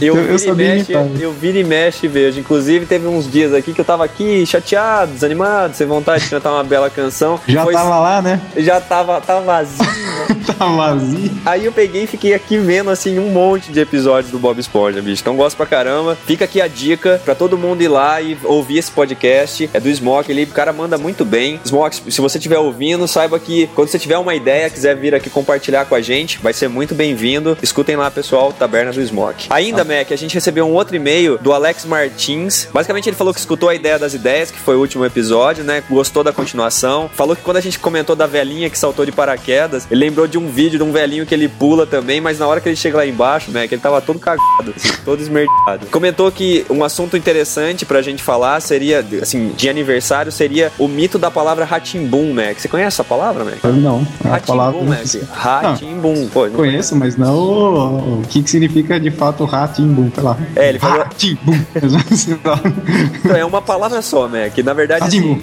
[0.01, 1.21] Eu, Eu- vira e mexe, imitar.
[1.21, 2.39] eu viro e mexe e vejo.
[2.39, 6.51] Inclusive, teve uns dias aqui que eu tava aqui chateado, desanimado, sem vontade de cantar
[6.53, 7.39] uma bela canção.
[7.47, 8.41] Já Foi- tava lá, né?
[8.57, 9.85] Já tava, tava vazio.
[10.57, 11.29] Tá vazio.
[11.45, 15.01] Aí eu peguei e fiquei aqui vendo assim um monte de episódios do Bob Esponja,
[15.01, 15.21] bicho.
[15.21, 16.17] Então gosto pra caramba.
[16.25, 19.69] Fica aqui a dica pra todo mundo ir lá e ouvir esse podcast.
[19.73, 21.59] É do Smoke, ele, o cara manda muito bem.
[21.63, 25.29] Smoke, se você estiver ouvindo, saiba que quando você tiver uma ideia, quiser vir aqui
[25.29, 27.57] compartilhar com a gente, vai ser muito bem-vindo.
[27.61, 29.47] Escutem lá, pessoal, Taberna do Smoke.
[29.49, 32.67] Ainda, Mac, a gente recebeu um outro e-mail do Alex Martins.
[32.73, 35.83] Basicamente, ele falou que escutou a ideia das ideias, que foi o último episódio, né?
[35.89, 37.09] Gostou da continuação.
[37.13, 40.37] Falou que quando a gente comentou da velhinha que saltou de paraquedas, ele lembrou de
[40.37, 42.97] um vídeo de um velhinho que ele pula também, mas na hora que ele chega
[42.97, 45.87] lá embaixo, que ele tava todo cagado, assim, todo esmerdado.
[45.91, 51.17] Comentou que um assunto interessante pra gente falar seria, assim, de aniversário, seria o mito
[51.19, 52.35] da palavra ratimbum?
[52.55, 53.57] Que você conhece essa palavra, né?
[53.63, 54.05] Não.
[54.23, 54.81] É Ratimbum, palavra.
[54.83, 54.99] Mac.
[55.31, 56.29] Ratimbum.
[56.41, 57.35] Pô, não Conheço, mas não
[58.19, 60.37] o, que, que significa de fato Ratimbum, sei lá.
[60.55, 61.59] É, ele falou- Ratimbum.
[62.31, 64.57] Então, é uma palavra só, Mac.
[64.63, 65.41] Na verdade, assim,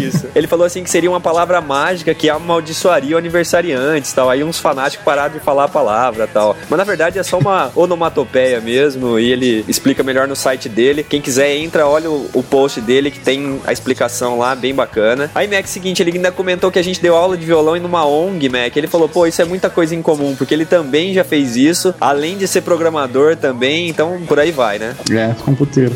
[0.00, 0.26] isso.
[0.34, 4.30] Ele falou assim que seria uma palavra mágica que amaldiçoaria o aniversariantes tal.
[4.30, 6.56] Aí uns fanáticos pararam de falar a palavra tal.
[6.68, 9.18] Mas na verdade é só uma onomatopeia mesmo.
[9.18, 11.02] E ele explica melhor no site dele.
[11.02, 15.30] Quem quiser, entra, olha o, o post dele que tem a explicação lá, bem bacana.
[15.34, 18.06] Aí, Mac, seguinte, ele ainda comentou que a gente deu aula de violão em numa
[18.06, 18.76] ONG, Mac.
[18.76, 21.94] Ele falou, pô, isso é muita coisa em comum, porque ele também já fez isso,
[22.00, 24.94] além de ser programador também, então por aí vai, né?
[25.10, 25.94] É, computeiro.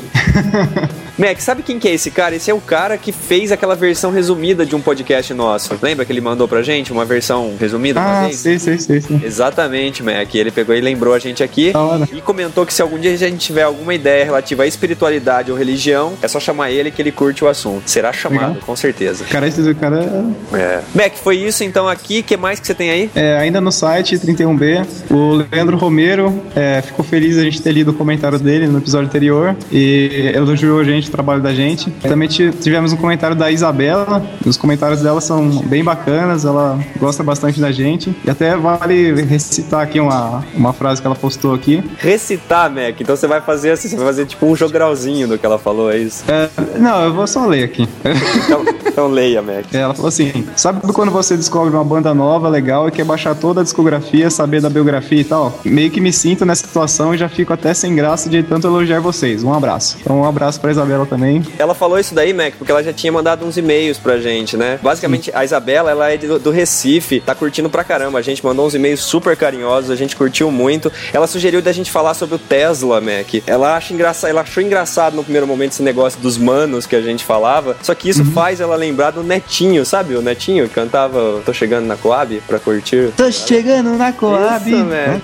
[1.19, 2.35] Mac, sabe quem que é esse cara?
[2.35, 5.77] Esse é o cara que fez aquela versão resumida de um podcast nosso.
[5.83, 9.21] Lembra que ele mandou pra gente uma versão resumida Ah, sei, sei, sei, sei.
[9.25, 10.35] Exatamente, Mac.
[10.35, 11.73] Ele pegou e lembrou a gente aqui.
[12.13, 15.57] E comentou que se algum dia a gente tiver alguma ideia relativa à espiritualidade ou
[15.59, 17.83] religião, é só chamar ele que ele curte o assunto.
[17.91, 18.63] Será chamado, Legal.
[18.67, 19.25] com certeza.
[19.25, 20.81] Cara, esse cara É.
[20.95, 22.21] Mac, foi isso então aqui.
[22.21, 23.11] O que mais que você tem aí?
[23.15, 24.87] é ainda no site 31B.
[25.11, 29.07] O Leandro Romero é, ficou feliz a gente ter lido o comentário dele no episódio
[29.09, 31.91] anterior e elogiou a gente, o trabalho da gente.
[32.03, 34.23] Também ti- tivemos um comentário da Isabela.
[34.45, 38.15] Os comentários dela são bem bacanas, ela gosta bastante da gente.
[38.25, 41.83] E até vale recitar aqui uma, uma frase que ela postou aqui.
[41.99, 43.01] Recitar, Mac.
[43.01, 45.91] Então você vai fazer assim, você vai fazer tipo um jogralzinho do que ela falou,
[45.91, 46.25] é isso?
[46.29, 46.49] É,
[46.79, 47.89] não, eu vou só ler aqui.
[48.05, 49.73] Então, então leia, Mac.
[49.73, 53.61] Ela falou assim: Sabe quando você descobre uma banda nova, legal, e quer baixar toda
[53.61, 55.59] a discografia, saber da biografia e tal?
[55.65, 59.01] Meio que me sinto nessa situação e já fico até sem graça de tanto elogiar
[59.01, 59.43] vocês.
[59.45, 59.97] Um abraço.
[60.01, 61.43] Então, um abraço pra Isabela também.
[61.59, 64.79] Ela falou isso daí, Mac, porque ela já tinha mandado uns e-mails pra gente, né?
[64.83, 68.19] Basicamente, a Isabela, ela é do, do Recife, tá curtindo pra caramba.
[68.19, 70.91] A gente mandou uns e-mails super carinhosos, a gente curtiu muito.
[71.13, 73.43] Ela sugeriu da gente falar sobre o Tesla, Mac.
[73.47, 77.01] Ela acha engraçado, ela achou engraçado no primeiro momento esse negócio dos manos que a
[77.03, 77.77] gente falava.
[77.83, 80.15] Só que isso faz ela lembrar do Netinho, sabe?
[80.15, 83.11] O Netinho que cantava Tô chegando na Coab pra curtir.
[83.17, 84.71] Tô chegando na Coab.
[84.71, 85.21] Isso, né?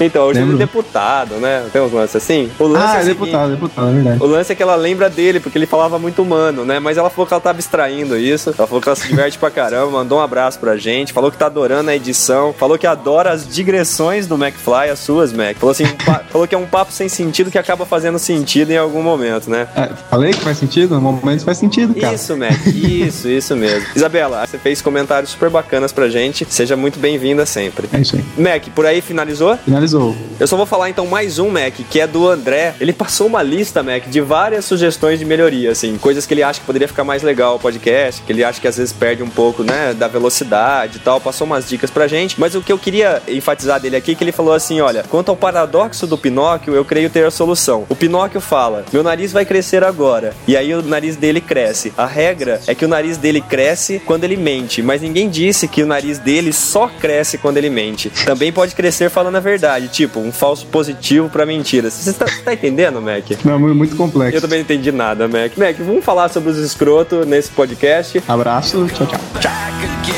[0.00, 0.58] Então, hoje é Lembro.
[0.58, 1.64] deputado, né?
[1.72, 2.50] Tem uns lances assim.
[2.58, 4.22] O lance Ah, é o seguinte- deputado, deputado, é verdade.
[4.22, 6.78] O lance é que ela lembra dele, porque ele falava muito humano, né?
[6.78, 8.54] Mas ela falou que ela tava extraindo isso.
[8.56, 11.38] Ela falou que ela se diverte pra caramba, mandou um abraço pra gente, falou que
[11.38, 15.56] tá adorando a edição, falou que adora as digressões do McFly, as suas, Mac.
[15.56, 15.84] Falou assim,
[16.30, 19.68] falou que é um papo sem sentido que acaba fazendo sentido em algum momento, né?
[19.76, 20.94] É, falei que faz sentido?
[20.94, 22.14] No momento faz sentido, cara.
[22.14, 23.86] Isso, Mac, isso, isso mesmo.
[23.94, 26.46] Isabela, você fez comentários super bacanas pra gente.
[26.48, 27.88] Seja muito bem-vinda sempre.
[27.92, 28.24] É isso aí.
[28.36, 29.56] Mac, por aí finalizou?
[29.58, 30.16] Finalizou.
[30.38, 32.74] Eu só vou falar então mais um, Mac, que é do André.
[32.80, 36.60] Ele passou uma lista, Mac, de várias sugestões de melhoria, assim, coisas que ele acha
[36.60, 39.28] que poderia ficar mais legal o podcast, que ele acha que às vezes perde um
[39.30, 41.20] pouco, né, da velocidade e tal.
[41.20, 44.24] Passou umas dicas pra gente, mas o que eu queria enfatizar dele aqui é que
[44.24, 47.84] ele falou assim: olha, quanto ao paradoxo do Pinóquio, eu creio ter a solução.
[47.88, 51.92] O Pinóquio fala: meu nariz vai crescer agora, e aí o nariz dele cresce.
[51.96, 55.82] A regra é que o nariz dele cresce quando ele mente, mas ninguém disse que
[55.82, 58.10] o nariz dele só cresce quando ele mente.
[58.24, 61.90] Também pode crescer falando a verdade, tipo, um falso positivo pra mentira.
[61.90, 63.24] Você tá, tá entendendo, Mac?
[63.44, 64.36] Não, mu- muito complexo.
[64.36, 65.56] Eu também não entendi nada, Mac.
[65.56, 68.22] Mac, vamos falar sobre os escroto nesse podcast.
[68.26, 69.20] Abraço, tchau, tchau.
[69.34, 70.13] back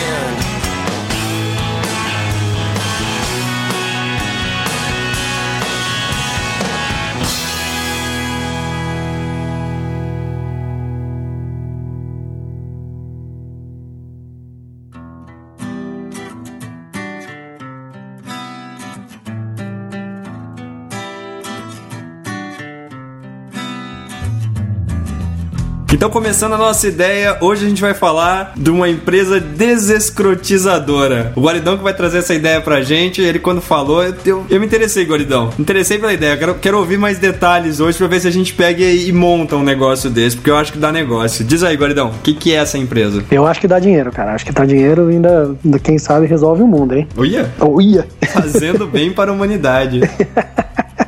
[25.97, 31.33] Então, começando a nossa ideia, hoje a gente vai falar de uma empresa desescrotizadora.
[31.35, 34.67] O Guaridão que vai trazer essa ideia pra gente, ele quando falou, eu, eu me
[34.67, 35.47] interessei, Guaridão.
[35.57, 38.53] Me interessei pela ideia, quero, quero ouvir mais detalhes hoje pra ver se a gente
[38.53, 41.43] pega e, e monta um negócio desse, porque eu acho que dá negócio.
[41.43, 43.25] Diz aí, Guaridão, o que, que é essa empresa?
[43.31, 44.35] Eu acho que dá dinheiro, cara.
[44.35, 47.09] Acho que dá dinheiro e ainda, quem sabe, resolve o mundo, hein?
[47.17, 48.07] Olha, Oh, ia.
[48.35, 50.01] fazendo bem para a humanidade.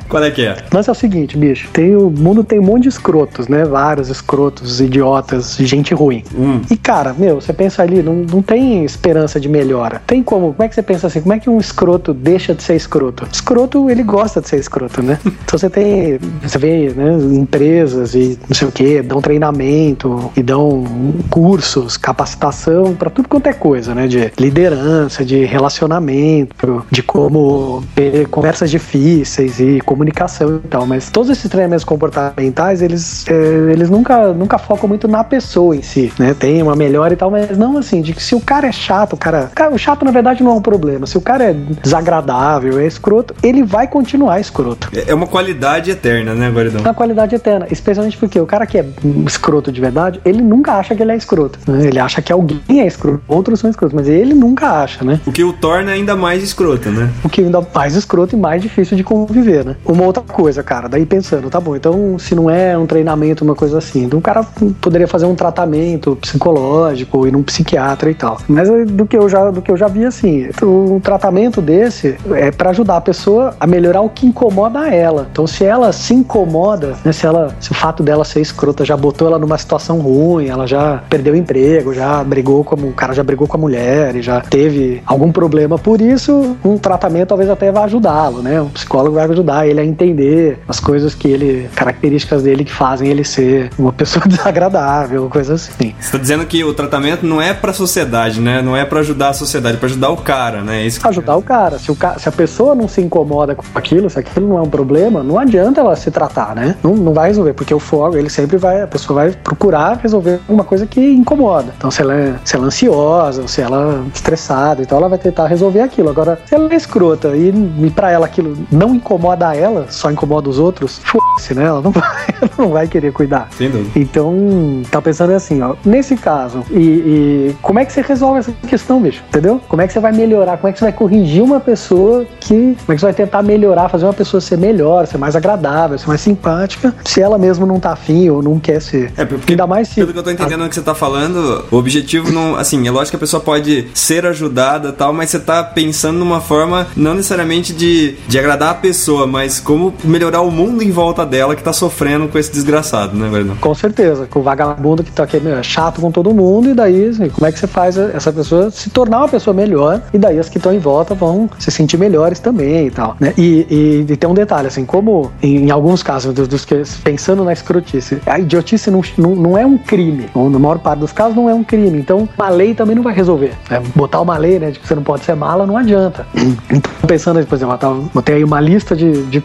[0.09, 0.57] Qual é que é?
[0.73, 3.63] Mas é o seguinte, bicho, tem, o mundo tem um monte de escrotos, né?
[3.63, 6.23] Vários escrotos, idiotas, gente ruim.
[6.35, 6.61] Hum.
[6.69, 10.01] E, cara, meu, você pensa ali, não, não tem esperança de melhora.
[10.07, 10.53] Tem como?
[10.53, 11.21] Como é que você pensa assim?
[11.21, 13.27] Como é que um escroto deixa de ser escroto?
[13.31, 15.19] Escroto, ele gosta de ser escroto, né?
[15.49, 20.43] Então você tem, você vê, né, empresas e não sei o que, dão treinamento e
[20.43, 20.83] dão
[21.29, 24.07] cursos, capacitação pra tudo quanto é coisa, né?
[24.07, 30.85] De liderança, de relacionamento, de como ter conversas difíceis e como comunicação e tal.
[30.85, 33.33] Mas todos esses treinamentos comportamentais, eles, é,
[33.71, 36.33] eles nunca, nunca focam muito na pessoa em si, né?
[36.33, 39.13] Tem uma melhora e tal, mas não assim, de que se o cara é chato,
[39.13, 39.73] o cara, cara.
[39.73, 41.05] O chato, na verdade, não é um problema.
[41.05, 44.89] Se o cara é desagradável, é escroto, ele vai continuar escroto.
[45.07, 46.79] É uma qualidade eterna, né, Guaridão?
[46.79, 47.67] É uma qualidade eterna.
[47.69, 48.85] Especialmente porque o cara que é
[49.25, 51.59] escroto de verdade, ele nunca acha que ele é escroto.
[51.67, 51.87] Né?
[51.87, 55.19] Ele acha que alguém é escroto, outros são escrotos, mas ele nunca acha, né?
[55.25, 57.09] O que o torna ainda mais escroto, né?
[57.23, 59.75] O que ainda mais escroto e mais difícil de conviver, né?
[59.89, 63.55] Uma outra coisa, cara, daí pensando, tá bom, então se não é um treinamento, uma
[63.55, 64.45] coisa assim, então o cara
[64.79, 68.37] poderia fazer um tratamento psicológico, ir num psiquiatra e tal.
[68.47, 72.51] Mas do que eu já, do que eu já vi, assim, um tratamento desse é
[72.51, 75.27] para ajudar a pessoa a melhorar o que incomoda ela.
[75.31, 78.95] Então, se ela se incomoda, né, se ela, se o fato dela ser escrota já
[78.95, 83.13] botou ela numa situação ruim, ela já perdeu o emprego, já brigou com o cara
[83.13, 87.49] já brigou com a mulher e já teve algum problema por isso, um tratamento talvez
[87.49, 88.61] até vá ajudá-lo, né?
[88.61, 93.09] Um psicólogo vai ajudar ele a entender as coisas que ele, características dele que fazem
[93.09, 95.95] ele ser uma pessoa desagradável, coisas assim.
[95.99, 98.61] Você tá dizendo que o tratamento não é pra sociedade, né?
[98.61, 100.83] Não é para ajudar a sociedade, é pra ajudar o cara, né?
[100.83, 100.99] É isso.
[101.07, 101.79] Ajudar o cara.
[101.79, 102.17] Se, o ca...
[102.19, 105.39] se a pessoa não se incomoda com aquilo, se aquilo não é um problema, não
[105.39, 106.75] adianta ela se tratar, né?
[106.83, 110.39] Não, não vai resolver, porque o fogo, ele sempre vai, a pessoa vai procurar resolver
[110.47, 111.73] alguma coisa que incomoda.
[111.77, 115.17] Então, se ela é, se ela é ansiosa, se ela é estressada, então ela vai
[115.17, 116.09] tentar resolver aquilo.
[116.09, 120.49] Agora, se ela é escrota e, e pra ela aquilo não incomoda ela, só incomoda
[120.49, 121.65] os outros, foda-se, né?
[121.65, 123.49] Ela não vai, ela não vai querer cuidar.
[123.57, 123.91] Sem dúvida.
[123.95, 128.51] Então, tá pensando assim, ó, nesse caso, e, e, como é que você resolve essa
[128.67, 129.23] questão, bicho?
[129.29, 129.61] Entendeu?
[129.67, 130.57] Como é que você vai melhorar?
[130.57, 132.75] Como é que você vai corrigir uma pessoa que.
[132.85, 135.97] Como é que você vai tentar melhorar, fazer uma pessoa ser melhor, ser mais agradável,
[135.97, 139.11] ser mais simpática, se ela mesmo não tá afim ou não quer ser?
[139.17, 139.95] É, porque, Ainda mais se.
[139.95, 142.55] Pelo que eu tô entendendo o que você tá falando, o objetivo não.
[142.55, 146.41] Assim, é lógico que a pessoa pode ser ajudada tal, mas você tá pensando numa
[146.41, 151.25] forma não necessariamente de, de agradar a pessoa, mas como melhorar o mundo em volta
[151.25, 153.55] dela que tá sofrendo com esse desgraçado, né, Gordão?
[153.57, 157.09] Com certeza, com o vagabundo que tá aqui é chato com todo mundo, e daí,
[157.09, 160.39] assim, como é que você faz essa pessoa se tornar uma pessoa melhor, e daí
[160.39, 163.33] as que estão em volta vão se sentir melhores também e tal, né?
[163.37, 166.81] E, e, e tem um detalhe, assim, como em, em alguns casos, dos, dos, que,
[167.03, 170.99] pensando na escrotice, a idiotice não, não, não é um crime, ou na maior parte
[170.99, 173.53] dos casos não é um crime, então uma lei também não vai resolver.
[173.69, 173.81] Né?
[173.95, 176.25] Botar uma lei, né, de que você não pode ser mala, não adianta.
[176.71, 179.43] Então, pensando, por exemplo, eu botei aí uma lista de, de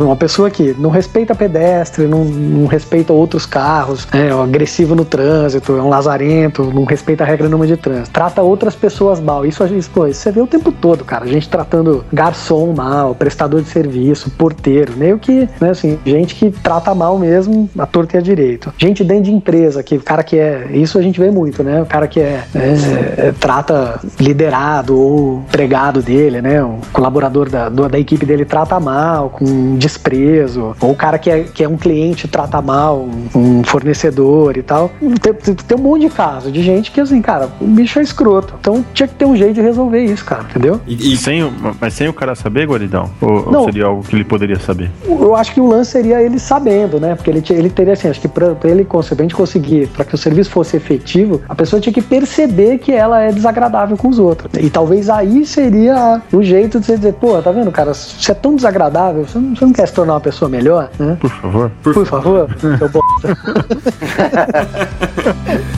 [0.00, 5.04] uma pessoa que não respeita pedestre, não, não respeita outros carros, é, é agressivo no
[5.04, 9.44] trânsito, é um lazarento, não respeita a regra nenhuma de trânsito, trata outras pessoas mal.
[9.44, 11.24] Isso a gente, pô, você vê o tempo todo, cara.
[11.24, 16.50] A gente tratando garçom mal, prestador de serviço, porteiro, meio que, né, assim, gente que
[16.50, 18.72] trata mal mesmo, a torta e a direito.
[18.78, 20.68] Gente dentro de empresa, que o cara que é.
[20.72, 21.82] Isso a gente vê muito, né?
[21.82, 26.62] O cara que é, é, é trata liderado ou empregado dele, né?
[26.62, 31.42] O colaborador da, da equipe dele trata mal, com desprezo, ou o cara que é,
[31.42, 34.90] que é um cliente trata mal um, fornecedor e tal.
[35.20, 38.02] Tem, tem, tem, um monte de casos de gente que, assim, cara, o bicho é
[38.02, 38.54] escroto.
[38.60, 40.80] Então tinha que ter um jeito de resolver isso, cara, entendeu?
[40.86, 43.10] E, e sem, mas sem o cara saber, Guaridão?
[43.20, 44.90] Ou, Não, ou seria algo que ele poderia saber?
[45.06, 47.14] Eu acho que o lance seria ele sabendo, né?
[47.14, 50.18] Porque ele, ele teria, assim, acho que pra, pra ele consequentemente conseguir, para que o
[50.18, 54.50] serviço fosse efetivo, a pessoa tinha que perceber que ela é desagradável com os outros.
[54.58, 58.34] E talvez aí seria o jeito de você dizer, pô, tá vendo, cara, você é
[58.34, 61.16] tão desagradável, você não, você não quer se tornar uma pessoa melhor, né?
[61.20, 61.70] Por favor.
[61.82, 63.36] Por, Por favor, seu bosta.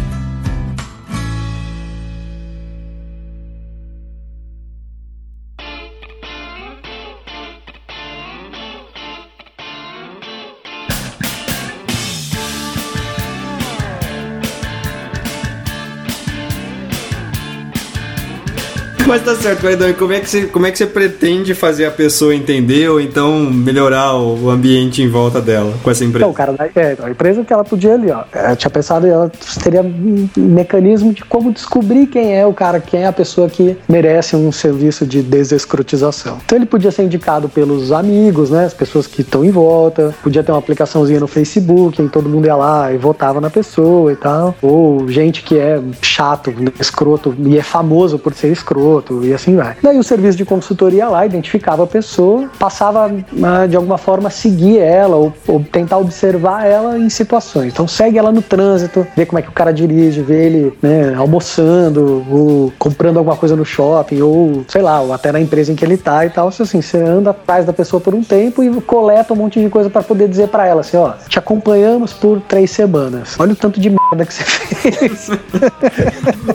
[19.09, 19.89] Mas tá certo, Guaidão.
[19.89, 23.01] E como é, que você, como é que você pretende fazer a pessoa entender ou
[23.01, 26.27] então melhorar o ambiente em volta dela com essa empresa?
[26.27, 28.25] Não, cara, é, a empresa que ela podia ali, ó.
[28.51, 29.33] Eu tinha pensado, ela
[29.65, 33.79] teria um mecanismo de como descobrir quem é o cara, quem é a pessoa que
[33.89, 36.37] merece um serviço de desescrotização.
[36.45, 38.67] Então ele podia ser indicado pelos amigos, né?
[38.67, 40.15] As pessoas que estão em volta.
[40.23, 44.13] Podia ter uma aplicaçãozinha no Facebook, em todo mundo ia lá e votava na pessoa
[44.13, 44.55] e tal.
[44.61, 49.77] Ou gente que é chato, escroto e é famoso por ser escroto e assim vai.
[49.83, 53.11] Daí o serviço de consultoria lá identificava a pessoa, passava
[53.69, 57.73] de alguma forma a seguir ela ou, ou, tentar observar ela em situações.
[57.73, 61.15] Então segue ela no trânsito, vê como é que o cara dirige, vê ele né,
[61.15, 65.75] almoçando, ou comprando alguma coisa no shopping, ou sei lá, ou até na empresa em
[65.75, 66.49] que ele tá e tal.
[66.49, 69.91] Assim, você anda atrás da pessoa por um tempo e coleta um monte de coisa
[69.91, 73.37] para poder dizer para ela assim, ó, te acompanhamos por três semanas.
[73.39, 75.31] Olha o tanto de merda que você fez.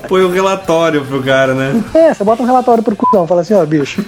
[0.07, 1.83] Põe um relatório pro cara, né?
[1.93, 4.03] É, você bota um relatório pro cuzão, fala assim, ó, bicho.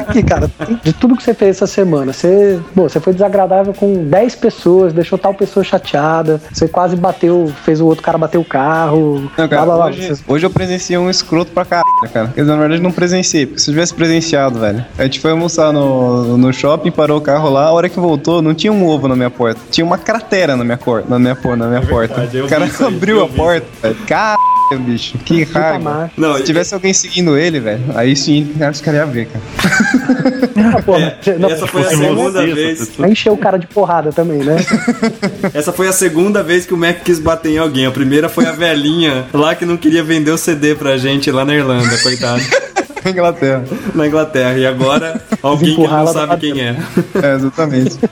[0.00, 0.50] Aqui, cara,
[0.82, 4.92] de tudo que você fez essa semana, você, pô, você foi desagradável com 10 pessoas,
[4.92, 9.30] deixou tal pessoa chateada, você quase bateu, fez o outro cara bater o carro.
[9.38, 9.86] Não, cara, blá, blá, blá.
[9.86, 12.28] hoje, Vocês- hoje eu presenciei um escroto pra caralho, cara.
[12.34, 14.84] Quer dizer, na verdade não presenciei, porque se eu tivesse presenciado, velho.
[14.98, 18.42] A gente foi almoçar no, no shopping, parou o carro lá, a hora que voltou,
[18.42, 19.60] não tinha um ovo na minha porta.
[19.70, 22.14] Tinha uma cratera na minha, cor, na minha, na minha porta.
[22.14, 23.96] verdade, eu O cara aí, abriu eu a porta, velho.
[24.06, 24.38] Caralho,
[24.80, 25.18] bicho.
[25.18, 26.10] Que raiva.
[26.16, 29.44] Não, Se tivesse alguém seguindo ele, velho, aí sim, acho que cara ia ver, cara.
[30.76, 32.90] Ah, pô, mas- não, essa foi a segunda essa vez.
[32.96, 34.56] vai encher o cara de porrada também, né?
[35.52, 37.86] Essa foi a segunda vez que o Mac quis bater em alguém.
[37.86, 41.44] A primeira foi a velhinha lá que não queria vender o CD pra gente lá
[41.44, 42.42] na Irlanda, coitado.
[43.06, 43.62] Inglaterra.
[43.94, 44.54] Na Inglaterra.
[44.58, 46.76] E agora alguém que não sabe quem é.
[47.22, 47.98] É, exatamente.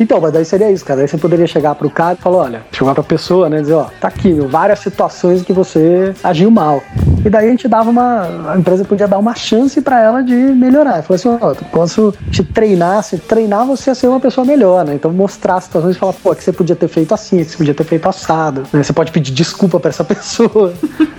[0.00, 1.00] Então, mas daí seria isso, cara.
[1.00, 3.60] Aí você poderia chegar pro cara e falar, olha, chegar pra pessoa, né?
[3.60, 6.82] Dizer, ó, tá aqui, meu, várias situações que você agiu mal.
[7.24, 8.50] E daí a gente dava uma.
[8.52, 11.02] A empresa podia dar uma chance pra ela de melhorar.
[11.02, 14.84] Falou assim, ó, eu posso te treinar, se treinar você a ser uma pessoa melhor,
[14.84, 14.94] né?
[14.94, 17.74] Então mostrar situações e falar, pô, que você podia ter feito assim, que você podia
[17.74, 18.62] ter feito assado.
[18.72, 18.82] né?
[18.82, 20.72] Você pode pedir desculpa pra essa pessoa,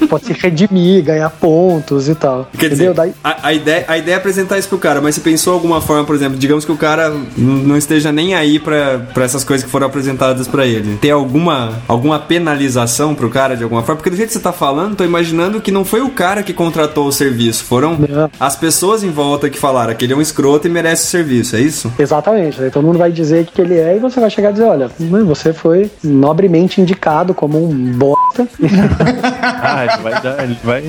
[0.09, 2.47] pode se redimir, ganhar pontos e tal.
[2.57, 2.93] Quer entendeu?
[2.93, 5.53] dizer, Daí, a, a ideia, a ideia é apresentar isso pro cara, mas você pensou
[5.53, 9.43] alguma forma, por exemplo, digamos que o cara não esteja nem aí pra, pra essas
[9.43, 10.97] coisas que foram apresentadas pra ele.
[10.97, 13.97] Tem alguma, alguma penalização pro cara de alguma forma?
[13.97, 16.53] Porque do jeito que você tá falando, tô imaginando que não foi o cara que
[16.53, 18.29] contratou o serviço, foram Não.
[18.39, 21.55] as pessoas em volta que falaram que ele é um escroto e merece o serviço,
[21.55, 21.91] é isso?
[21.97, 22.61] Exatamente.
[22.61, 24.89] Aí todo mundo vai dizer que ele é e você vai chegar e dizer, olha,
[25.25, 28.47] você foi nobremente indicado como um bosta.
[29.67, 30.43] Ah, ele vai dar.
[30.43, 30.83] Ele vai.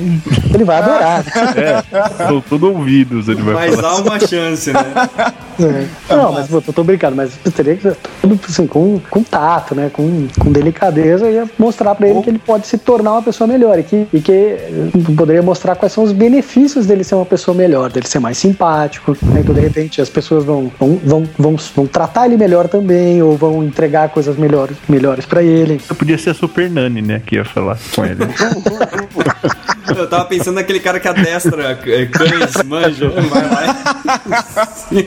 [0.53, 1.23] ele vai adorar.
[1.57, 3.89] É, são tudo ouvidos, ele vai Mas falar.
[3.89, 4.79] há uma chance, né?
[5.59, 6.15] É.
[6.15, 9.89] Não, mas eu tô brincando, mas teria que ser tudo assim, com, com tato, né?
[9.91, 13.79] Com, com delicadeza e mostrar pra ele que ele pode se tornar uma pessoa melhor
[13.79, 14.57] e que, e que
[15.01, 19.17] poderia mostrar quais são os benefícios dele ser uma pessoa melhor, dele ser mais simpático.
[19.21, 19.41] Né?
[19.41, 23.35] Então, de repente, as pessoas vão, vão, vão, vão, vão tratar ele melhor também, ou
[23.35, 25.79] vão entregar coisas melhores, melhores para ele.
[25.97, 27.21] Podia ser a Super Nani, né?
[27.25, 28.17] Que ia falar com ele.
[29.95, 33.97] Eu tava pensando naquele cara que adestra é, cães, manja, vai lá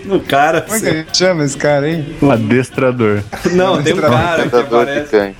[0.07, 0.62] no cara.
[0.62, 2.16] Como é que a gente chama esse cara aí?
[2.22, 3.22] Um adestrador.
[3.53, 5.34] Não, tem um cara que aparece.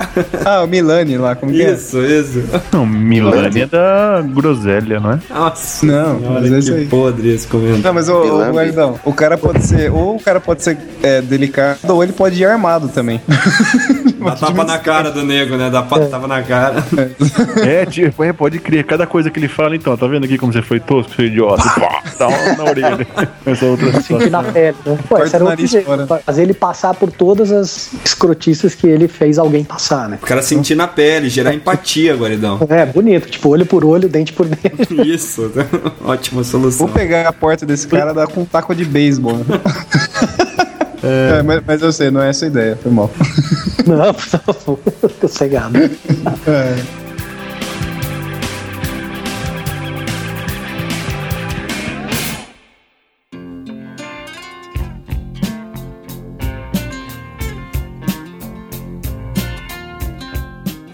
[0.45, 1.73] Ah, o Milani lá, como que é?
[1.73, 2.45] Isso, isso.
[2.73, 5.19] Não, Milani é da Groselha, não é?
[5.31, 6.87] Nossa, Não, senhora, mas é isso aí.
[6.87, 7.83] podre esse comentário.
[7.85, 11.21] Não, mas o, o guardão, o cara pode ser, ou o cara pode ser é,
[11.21, 13.21] delicado, ou ele pode ir armado também.
[14.21, 15.71] Dá tapa na cara do nego, né?
[15.71, 16.85] Dá pa- tapa na cara.
[17.67, 18.85] É, tipo, é, pode crer.
[18.85, 21.63] Cada coisa que ele fala, então, tá vendo aqui como você foi tosco, seu idiota?
[21.63, 23.07] Pá, dá uma na orelha.
[23.47, 24.53] Essa outra Sentir na situação.
[24.53, 24.99] pele, né?
[25.09, 26.23] Pô, esse era o fora.
[26.25, 30.19] fazer ele passar por todas as escrotices que ele fez alguém passar, né?
[30.23, 32.61] O cara sentir na pele, gerar empatia, guaridão.
[32.69, 34.95] É, bonito, tipo, olho por olho, por dente.
[35.09, 35.51] Isso,
[36.05, 36.87] ótima solução.
[36.87, 39.39] Vou pegar a porta desse cara e dar com um taco de beisebol.
[39.39, 39.45] né?
[41.03, 43.11] É, mas, mas eu sei, não é essa a ideia, foi mal.
[43.87, 44.79] Não, por favor,
[45.19, 45.79] sossegado.
[45.79, 47.10] É.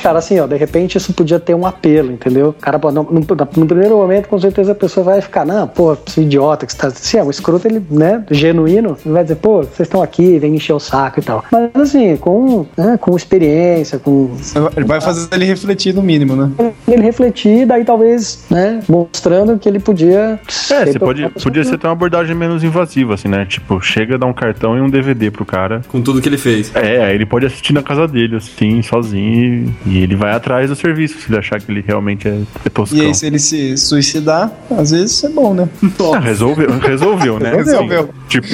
[0.07, 2.55] Cara, assim, ó, de repente isso podia ter um apelo, entendeu?
[2.61, 3.27] Cara, pô, no, no-
[3.57, 6.79] no primeiro momento, com certeza a pessoa vai ficar, não, pô, esse idiota que você
[6.79, 6.91] tá.
[6.91, 10.55] Se é um escroto, ele, né, genuíno, ele vai dizer, pô, vocês estão aqui, vem
[10.55, 11.45] encher o saco e tal.
[11.51, 14.31] Mas assim, com, né, com experiência, com
[14.77, 16.53] Ele vai fazer ele refletir no mínimo, né?
[16.87, 20.39] ele refletir, daí talvez, né, mostrando que ele podia.
[20.71, 23.45] É, você pode, podia ser até uma abordagem menos invasiva, assim, né?
[23.45, 25.81] Tipo, chega, dá um cartão e um DVD pro cara.
[25.89, 26.71] Com tudo que ele fez.
[26.77, 30.69] É, aí ele pode assistir na casa dele, assim, sozinho, e, e ele vai atrás
[30.69, 32.99] do serviço, se ele achar que ele realmente é, é toscão.
[32.99, 35.69] E aí, se ele se suicidar, às vezes é bom, né?
[36.15, 37.55] Ah, resolveu, resolveu, né?
[37.57, 38.01] Resolveu.
[38.03, 38.47] Assim, tipo,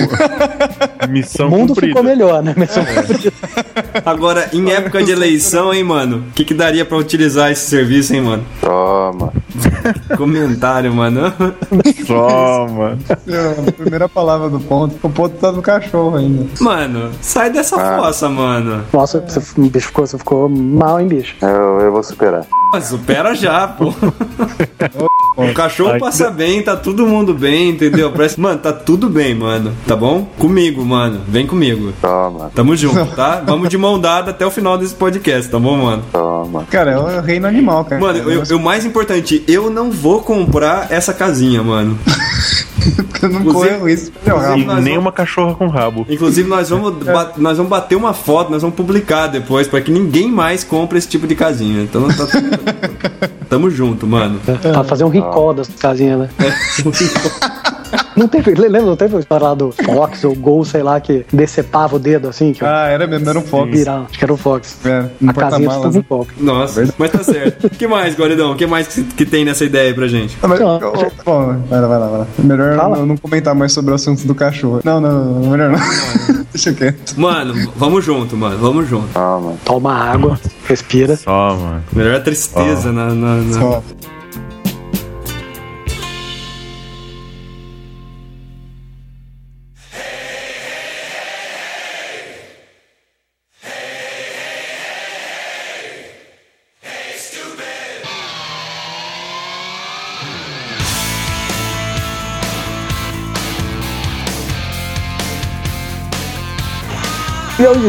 [1.11, 1.89] missão O mundo cumprida.
[1.99, 2.55] ficou melhor, né?
[4.05, 6.25] Agora, em época de eleição, hein, mano?
[6.29, 8.45] O que, que daria pra utilizar esse serviço, hein, mano?
[8.61, 9.33] Toma.
[10.17, 11.33] Comentário, mano.
[12.07, 12.99] Toma.
[13.69, 14.97] A primeira palavra do ponto.
[15.03, 16.47] O ponto tá no cachorro ainda.
[16.61, 17.99] Mano, sai dessa Ah.
[17.99, 18.85] fossa, mano.
[18.93, 21.32] Nossa, você, o bicho ficou, você ficou mal, hein, bicho?
[21.41, 22.45] Eu, eu vou superar.
[22.83, 23.93] Supera já, pô.
[25.35, 28.13] O cachorro passa bem, tá todo mundo bem, entendeu?
[28.13, 28.39] Parece...
[28.39, 29.73] Mano, tá tudo bem, mano.
[29.87, 30.27] Tá bom?
[30.39, 31.23] Comigo, mano.
[31.27, 31.91] Vem comigo.
[32.03, 33.43] Toma, Tamo junto, tá?
[33.47, 36.03] Vamos de mão dada até o final desse podcast, tá bom, mano?
[36.13, 36.65] toma.
[36.71, 37.99] Cara, é o reino animal, cara.
[37.99, 41.99] Mano, eu- eu- o mais importante, eu não vou comprar essa casinha, mano.
[43.23, 44.13] Eu não inclusive- corro isso.
[44.27, 44.65] Inclusive- rabo.
[44.65, 46.07] Nós nem vamos- uma cachorra com rabo.
[46.09, 46.95] Inclusive, nós vamos,
[47.37, 51.09] nós vamos bater uma foto, nós vamos publicar depois, pra que ninguém mais compre esse
[51.09, 51.83] tipo de casinha.
[51.83, 52.27] Então tá
[53.49, 54.41] tamo junto, mano.
[54.61, 56.29] Pra fazer um recall das casinhas, né?
[58.17, 61.97] Não teve, lembra, não teve história lá do Fox ou Gol, sei lá, que decepava
[61.97, 62.53] o dedo assim?
[62.53, 63.71] Que Ah, era mesmo, era um Fox.
[63.71, 64.05] virava.
[64.09, 64.79] Acho que era o Fox.
[64.85, 66.05] É, a casinha um né?
[66.09, 66.35] Fox.
[66.39, 67.67] Nossa, mas tá certo.
[67.67, 68.53] O que mais, Guaridão?
[68.53, 70.37] O que mais que, que tem nessa ideia aí pra gente?
[70.43, 72.27] Ah, mas- Não, oh, bom, vai lá, vai lá, vai lá.
[72.39, 72.97] Melhor Fala.
[72.99, 74.81] não, não comentar mais sobre o assunto do cachorro.
[74.85, 75.79] Não, não, não, não melhor não.
[76.53, 77.15] Deixa quieto.
[77.19, 79.19] Mano, vamos junto, mano, vamos junto.
[79.19, 79.59] Mano.
[79.65, 80.39] Toma água,
[80.69, 81.17] respira.
[81.17, 81.83] Só, mano.
[81.93, 83.83] Melhor a tristeza na, na- na- Só.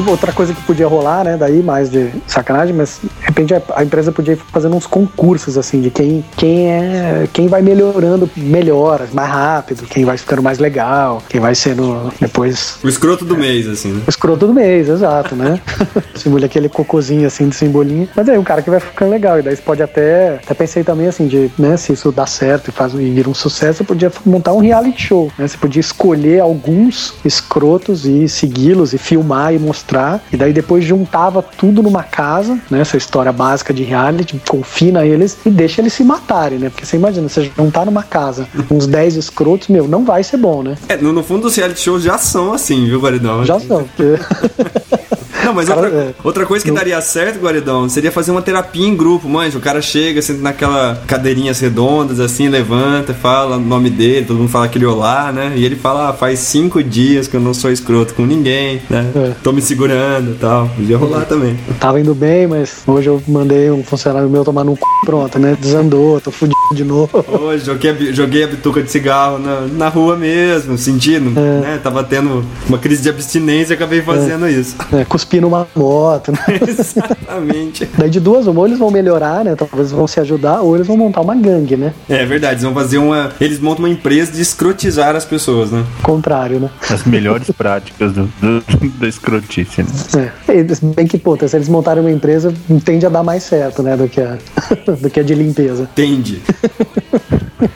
[0.08, 1.38] Outra coisa que podia rolar, né?
[1.38, 3.00] Daí, mais de sacanagem, mas
[3.34, 7.28] repente a, a empresa podia ir fazendo uns concursos, assim, de quem, quem é.
[7.34, 12.78] Quem vai melhorando melhor, mais rápido, quem vai ficando mais legal, quem vai sendo depois
[12.84, 14.02] O escroto do mês, assim, né?
[14.06, 15.60] o escroto do mês, exato, né?
[16.16, 18.08] Simula aquele cocôzinho assim de simbolinho.
[18.16, 19.40] Mas aí o cara que vai ficando legal.
[19.40, 20.36] E daí você pode até.
[20.36, 23.34] Até pensei também assim, de, né, se isso dá certo e faz e vira um
[23.34, 25.32] sucesso, você podia montar um reality show.
[25.38, 25.48] Né?
[25.48, 30.22] Você podia escolher alguns escrotos e segui-los e filmar e mostrar.
[30.32, 32.82] E daí depois juntava tudo numa casa, né?
[32.82, 36.70] Essa história básica de reality, confina eles e deixa eles se matarem, né?
[36.70, 40.64] Porque você imagina, você juntar numa casa uns 10 escrotos, meu, não vai ser bom,
[40.64, 40.76] né?
[40.90, 43.46] É, no, no fundo os reality shows já são assim, viu, Guaridão?
[43.46, 43.84] Já são.
[43.84, 44.83] porque-
[45.44, 46.14] Não, mas Cara, outra, é.
[46.24, 49.58] outra coisa que daria certo, Guaridão, seria fazer uma terapia em grupo, manja.
[49.58, 54.50] O cara chega, senta naquela cadeirinhas redondas, assim, levanta, fala o nome dele, todo mundo
[54.50, 55.52] fala aquele olá, né?
[55.58, 59.06] E ele fala, ah, faz cinco dias que eu não sou escroto com ninguém, né?
[59.14, 59.32] É.
[59.44, 60.70] Tô me segurando e tal.
[60.70, 61.58] Podia rolar também.
[61.68, 64.82] Eu tava indo bem, mas hoje eu mandei um funcionário meu tomar no c...
[65.06, 65.58] pronto, né?
[65.60, 67.24] Desandou, tô fudido de novo.
[67.28, 71.60] Hoje joguei, joguei a bituca de cigarro na, na rua mesmo, sentindo, É.
[71.60, 71.80] né?
[71.84, 74.76] Tava tendo uma crise de abstinência e acabei fazendo isso.
[74.92, 76.38] É, cuspi numa moto, né?
[76.68, 77.88] Exatamente.
[77.98, 79.56] Daí de duas, uma, ou eles vão melhorar, né?
[79.56, 81.94] Talvez vão se ajudar, ou eles vão montar uma gangue, né?
[82.10, 83.32] É verdade, eles vão fazer uma.
[83.40, 85.84] Eles montam uma empresa de escrotizar as pessoas, né?
[86.04, 86.70] Contrário, né?
[86.90, 88.64] As melhores práticas do, do-
[89.00, 90.32] da escrotice, né?
[90.48, 90.54] É.
[90.60, 92.54] Eles- Bem que, puta, se eles montarem uma empresa,
[92.84, 93.96] tende a dar mais certo, né?
[93.98, 94.38] Do que a,
[95.02, 95.84] do que a de limpeza.
[95.94, 96.42] Entende.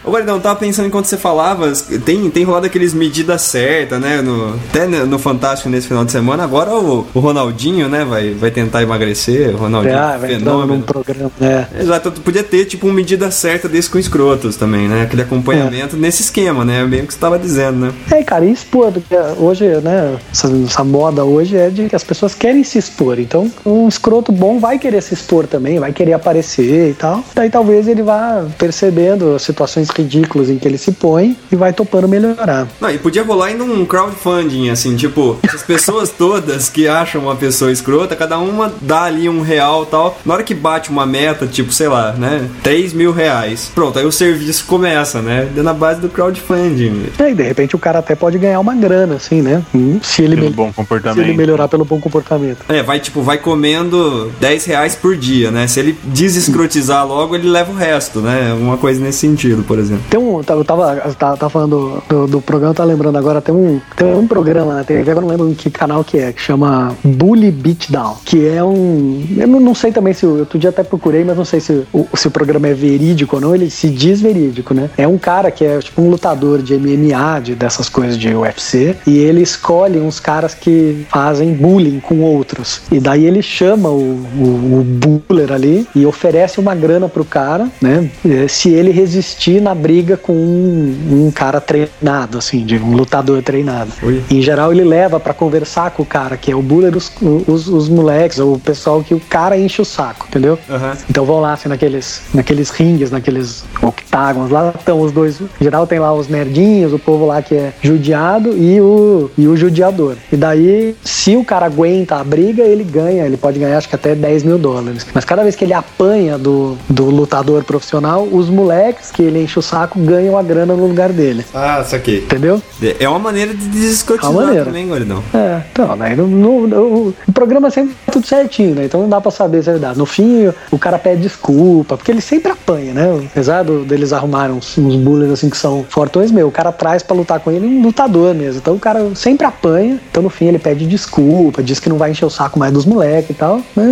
[0.04, 1.72] Ô, Guaridão, tava pensando enquanto você falava,
[2.06, 4.22] tem, tem rolado aqueles medidas certas, né?
[4.22, 6.44] No, até no no Fantástico nesse final de semana.
[6.44, 8.06] Agora o, o Ronaldinho, né?
[8.06, 9.54] Vai, vai tentar emagrecer.
[9.56, 10.84] O Ronaldinho, Ah, vai entrando num fenômeno.
[10.84, 11.68] programa, né?
[11.80, 15.04] Exato, podia ter tipo uma medida certa desse com escrotos também, né?
[15.04, 16.86] Aquele acompanhamento nesse esquema, né?
[16.86, 17.94] Bem o que você tava dizendo, né?
[18.12, 22.04] É, cara, e expor, porque hoje, né, essa, essa moda hoje é de que as
[22.04, 23.20] pessoas querem se expor.
[23.20, 27.24] Então, um escroto bom vai querer se expor também, vai querer aparecer e tal.
[27.36, 31.74] Daí talvez ele vá percebendo as situações ridículas em que ele se põe e vai
[31.74, 32.68] topando melhorar.
[32.80, 37.36] Não, e podia rolar ainda um crowdfunding, assim, tipo, as pessoas todas que acham uma
[37.36, 40.16] pessoa escrota, cada uma dá ali um real e tal.
[40.24, 42.48] Na hora que bate uma meta, tipo, sei lá, né?
[42.62, 43.72] 3 mil reais.
[43.74, 45.50] Pronto, aí o serviço começa, né?
[45.56, 47.08] Na base do crowdfunding.
[47.18, 49.64] E aí, de repente, o cara até pode ganhar uma grana, assim, né?
[49.74, 51.36] Hum, Se ele, Pelo bom se ele comportamento.
[51.36, 52.60] melhorar pelo bom comportamento.
[52.70, 55.66] É, vai tipo, vai comendo 10 reais por dia, né?
[55.68, 58.54] Se ele desescrotizar logo, ele leva o resto, né?
[58.54, 60.04] Uma coisa nesse sentido, por exemplo.
[60.12, 63.56] Tem um, eu tava, tava, tava falando do, do, do programa, tá lembrando agora, tem
[63.56, 66.32] um, tem um programa na TV, agora eu não lembro em que canal que é,
[66.32, 66.67] que chama
[67.04, 70.84] Bully Beatdown, que é um, eu não, não sei também se, o- outro dia até
[70.84, 73.90] procurei, mas não sei se o, se o programa é verídico ou não, ele se
[73.90, 74.90] diz verídico, né?
[74.98, 78.96] É um cara que é tipo um lutador de MMA, de, dessas coisas de UFC,
[79.06, 84.00] e ele escolhe uns caras que fazem bullying com outros, e daí ele chama o,
[84.38, 88.10] o, o buller ali e oferece uma grana pro cara, né?
[88.26, 93.42] eh, Se ele resistir na briga com um, um cara treinado, assim, de um lutador
[93.42, 93.92] treinado.
[94.04, 94.22] Oi.
[94.30, 97.12] Em geral, ele leva pra conversar com o cara, que é o buller, os,
[97.48, 100.58] os, os moleques, o pessoal que o cara enche o saco, entendeu?
[100.70, 100.94] Aham.
[101.10, 104.50] Então vão lá, assim, naqueles, naqueles ringues, naqueles octágonos.
[104.52, 105.40] Lá estão os dois.
[105.40, 109.48] Em geral tem lá os nerdinhos, o povo lá que é judiado e o, e
[109.48, 110.16] o judiador.
[110.32, 113.26] E daí, se o cara aguenta a briga, ele ganha.
[113.26, 115.06] Ele pode ganhar, acho que até 10 mil dólares.
[115.14, 119.60] Mas cada vez que ele apanha do, do lutador profissional, os moleques que ele enche
[119.60, 121.46] o saco, ganham a grana no lugar dele.
[121.54, 122.20] Ah, saquei.
[122.20, 122.62] Entendeu?
[123.00, 124.66] É uma maneira de É desescrotizar uma maneira.
[124.66, 125.24] também, Guaridão.
[125.34, 128.86] É, então, né, no, o programa sempre é tudo certinho, né?
[128.86, 129.98] Então não dá pra saber se é verdade.
[129.98, 133.28] No fim, o cara pede desculpa, porque ele sempre apanha, né?
[133.32, 137.16] Apesar do- deles arrumarem uns, uns assim que são fortões, meu, o cara traz pra
[137.16, 138.60] lutar com ele um lutador mesmo.
[138.62, 142.12] Então o cara sempre apanha, então no fim ele pede desculpa, diz que não vai
[142.12, 143.86] encher o saco mais dos moleques e tal, mas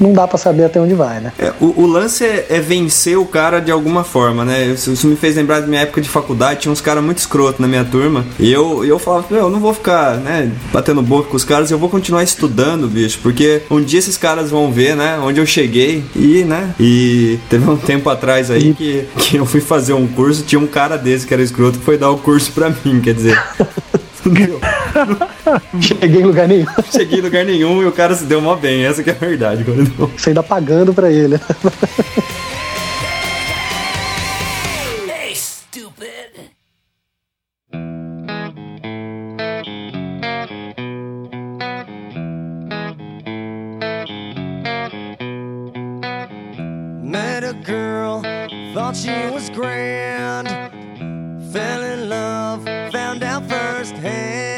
[0.00, 1.32] não, dá pra saber até onde vai, né?
[1.38, 4.64] É, o, o lance é, é vencer o cara de alguma forma, né?
[4.66, 7.60] Isso, isso me fez lembrar da minha época de faculdade, tinha uns caras muito escroto
[7.62, 8.24] na minha turma.
[8.38, 11.78] E eu, eu falava, eu não vou ficar, né, batendo boca com os caras, eu
[11.80, 16.04] vou continuar estudando, bicho, porque um dia esses caras vão ver, né, onde eu cheguei
[16.14, 20.44] e, né, e teve um tempo atrás aí que, que eu fui fazer um curso,
[20.44, 23.14] tinha um cara desse que era escroto que foi dar o curso pra mim, quer
[23.14, 23.42] dizer.
[25.80, 28.84] Cheguei em lugar nenhum, Cheguei em lugar nenhum e o cara se deu mó bem,
[28.84, 29.64] essa que é a verdade,
[30.14, 31.40] você ainda pagando pra ele.
[48.92, 50.48] Thought she was grand.
[51.52, 54.49] Fell in love, found out firsthand.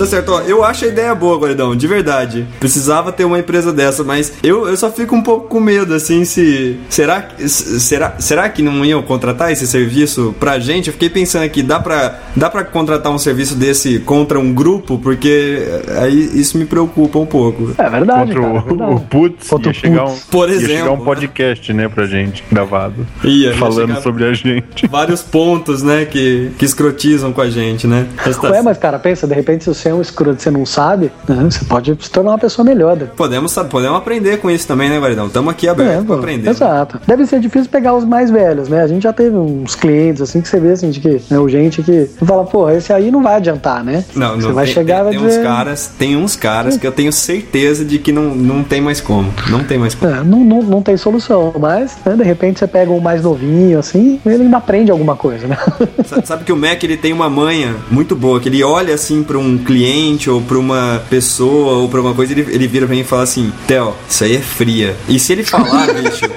[0.00, 2.46] Tá certo, ó, eu acho a ideia boa, Guardão, de verdade.
[2.58, 6.24] Precisava ter uma empresa dessa, mas eu, eu só fico um pouco com medo, assim,
[6.24, 6.78] se.
[6.88, 10.86] Será, será, será que não iam contratar esse serviço pra gente?
[10.86, 14.98] Eu fiquei pensando aqui, dá pra, dá pra contratar um serviço desse contra um grupo?
[14.98, 15.58] Porque
[16.00, 17.74] aí isso me preocupa um pouco.
[17.76, 18.94] É verdade, Contra cara, é o, verdade.
[18.94, 20.16] o Putz, Contra ia o chegar, um.
[20.30, 23.06] Por ia exemplo, chegar um podcast, né, pra gente, gravado.
[23.22, 24.86] Ia, ia falando chegar- sobre a gente.
[24.88, 28.06] Vários pontos, né, que, que escrotizam com a gente, né?
[28.24, 30.64] Mas tá- Ué, mas cara, pensa, de repente se você é um escroto você não
[30.64, 32.96] sabe, né, você pode se tornar uma pessoa melhor.
[32.96, 33.06] né?
[33.16, 35.26] Podemos, podemos aprender com isso também, né, Guardão?
[35.26, 36.48] Estamos aqui abertos É, pô, aprender.
[36.50, 37.00] Exato.
[37.06, 38.82] Deve ser difícil pegar os mais velhos, né?
[38.82, 41.48] A gente já teve uns clientes assim que você vê assim, de que, né, o
[41.48, 44.04] gente que fala, pô, esse aí não vai adiantar, né?
[44.14, 45.42] Não, não Você vai tem, chegar tem, tem uns dizer.
[45.42, 49.32] caras, tem uns caras que eu tenho certeza de que não, não tem mais como.
[49.50, 50.12] Não tem mais como.
[50.12, 53.78] É, não, não, não tem solução, mas né, de repente você pega um mais novinho,
[53.78, 55.56] assim, ele ainda aprende alguma coisa, né?
[56.04, 59.22] Sa- Sabe que o Mac ele tem uma manha muito boa, que ele olha assim
[59.22, 59.79] pra um cliente
[60.28, 63.22] ou pra uma pessoa ou pra alguma coisa, ele, ele vira pra mim e fala
[63.22, 64.96] assim: Theo, isso aí é fria.
[65.08, 66.28] E se ele falar, bicho,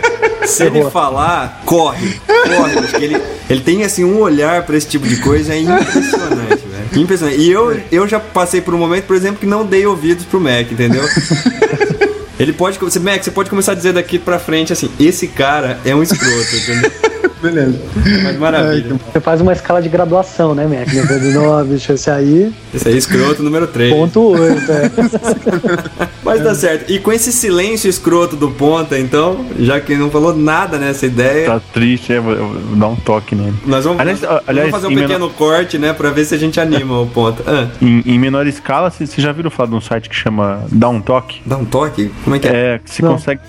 [0.46, 4.88] se ele falar, corre, corre, bicho, que ele, ele tem assim um olhar pra esse
[4.88, 7.02] tipo de coisa, é impressionante, velho.
[7.02, 7.40] Impressionante.
[7.40, 10.40] E eu, eu já passei por um momento, por exemplo, que não dei ouvidos pro
[10.40, 11.04] Mac, entendeu?
[12.40, 12.80] Ele pode.
[13.00, 16.56] Mac, você pode começar a dizer daqui pra frente assim: esse cara é um escroto,
[16.56, 17.13] entendeu?
[17.44, 17.78] Beleza.
[18.24, 18.96] Mas maravilha.
[19.12, 20.88] Você faz uma escala de graduação, né, Mac?
[20.94, 21.20] Né?
[21.20, 23.94] De, Não, bicho, esse aí, Esse aí é escroto número 3.
[23.94, 24.72] ponto 8.
[24.72, 24.92] É.
[26.24, 26.90] Mas dá certo.
[26.92, 31.46] E com esse silêncio escroto do Ponta, então, já que não falou nada nessa ideia,
[31.48, 32.22] Tá triste, é,
[32.76, 33.54] dar um toque nele.
[33.66, 36.38] nós vamos, Aliás, nós aliás, vamos fazer um pequeno corte, né, pra ver se a
[36.38, 37.44] gente anima o Ponta.
[37.46, 40.88] Ah, Em, em menor escala, vocês já viram falar de um site que chama Dá
[40.88, 41.42] um Toque?
[41.46, 42.10] dá um toque?
[42.24, 42.54] Como é que é?
[42.76, 43.14] É, que você Não.
[43.14, 43.42] consegue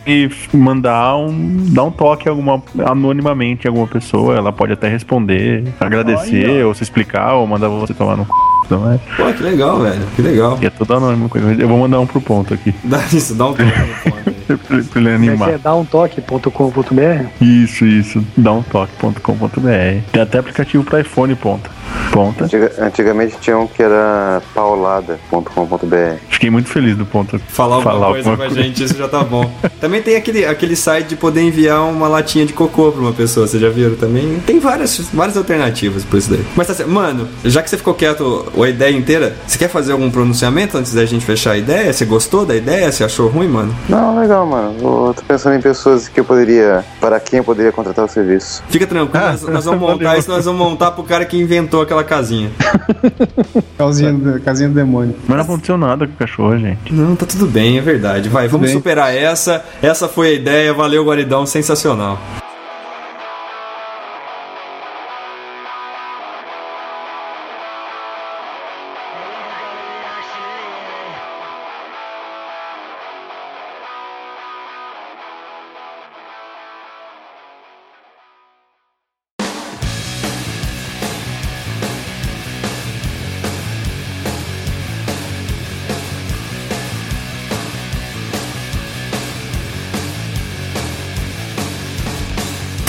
[0.53, 1.67] mandar um.
[1.69, 4.37] dar um toque alguma, anonimamente em alguma pessoa.
[4.37, 8.31] Ela pode até responder, agradecer, ou se explicar, ou mandar você tomar no c.
[8.71, 8.99] Não é?
[9.17, 10.01] Pô, que legal, velho.
[10.17, 10.59] Que legal.
[10.63, 11.31] E é tudo anônimo.
[11.59, 12.75] Eu vou mandar um pro ponto aqui.
[12.83, 14.31] Dá isso, dá um toque no Ponta.
[14.31, 14.35] aí.
[14.57, 15.51] pra ele- pra ele é animar.
[15.51, 15.59] é?
[15.59, 17.27] Dá um toque.com.br.
[17.43, 18.25] Isso, isso.
[18.37, 20.01] Dá um toque.com.br.
[20.13, 21.71] Tem até aplicativo pra iPhone, ponta.
[22.13, 22.45] Ponta.
[22.45, 26.17] Antiga- antigamente tinha um que era paulada.com.br.
[26.29, 27.39] Fiquei muito feliz do ponto.
[27.49, 28.63] Falar alguma Falar coisa alguma pra coisa.
[28.63, 29.51] gente, isso já tá bom.
[29.81, 33.47] Também tem aquele, aquele site de poder enviar uma latinha de cocô pra uma pessoa,
[33.47, 34.41] vocês já viram também?
[34.47, 36.45] Tem várias, várias alternativas pra isso daí.
[36.57, 36.91] Mas tá certo.
[36.91, 40.95] Mano, já que você ficou quieto a ideia inteira, você quer fazer algum pronunciamento antes
[40.95, 41.93] da gente fechar a ideia?
[41.93, 42.91] Você gostou da ideia?
[42.91, 43.75] Você achou ruim, mano?
[43.89, 44.75] Não, legal, mano.
[44.81, 46.85] Eu tô pensando em pessoas que eu poderia.
[47.01, 48.63] Para quem eu poderia contratar o serviço.
[48.69, 52.05] Fica tranquilo, nós, nós vamos montar isso, nós vamos montar pro cara que inventou aquela
[52.05, 52.51] casinha.
[53.77, 55.15] Casinha do, casinha do demônio.
[55.27, 56.93] Mas não aconteceu nada com o cachorro, gente.
[56.93, 58.29] Não, tá tudo bem, é verdade.
[58.29, 58.77] Vai, vamos bem.
[58.77, 59.65] superar essa.
[59.83, 62.19] Essa foi a ideia, valeu, Guaridão, sensacional.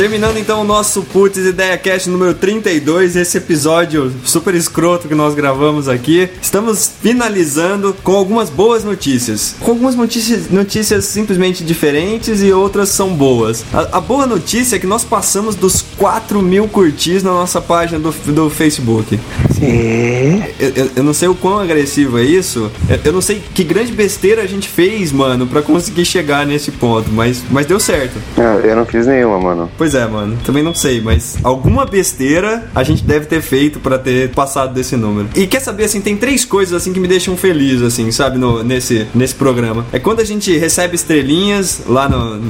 [0.05, 5.33] Terminando então o nosso Putz Ideia Cast número 32, esse episódio super escroto que nós
[5.33, 6.29] gravamos aqui.
[6.39, 9.55] Estamos finalizando com algumas boas notícias.
[9.59, 13.65] Com algumas notícias, notícias simplesmente diferentes e outras são boas.
[13.73, 17.97] A, a boa notícia é que nós passamos dos 4 mil curtis na nossa página
[17.97, 19.19] do, do Facebook.
[19.55, 20.43] Sim.
[20.59, 22.69] Eu, eu- eu não sei o quão agressivo é isso.
[22.87, 26.69] Eu, eu não sei que grande besteira a gente fez, mano, pra conseguir chegar nesse
[26.71, 27.09] ponto.
[27.11, 28.19] Mas, mas deu certo.
[28.37, 29.71] Não, eu não fiz nenhuma, mano.
[29.75, 30.37] Pois é, mano.
[30.45, 34.95] Também não sei, mas alguma besteira a gente deve ter feito pra ter passado desse
[34.95, 35.29] número.
[35.35, 38.63] E quer saber, assim, tem três coisas, assim, que me deixam feliz, assim, sabe, no,
[38.63, 39.85] nesse, nesse programa.
[39.91, 42.41] É quando a gente recebe estrelinhas lá no,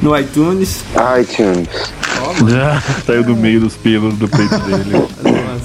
[0.00, 0.84] no iTunes.
[1.20, 1.68] iTunes.
[3.06, 5.06] Saiu do meio dos pelos do peito dele.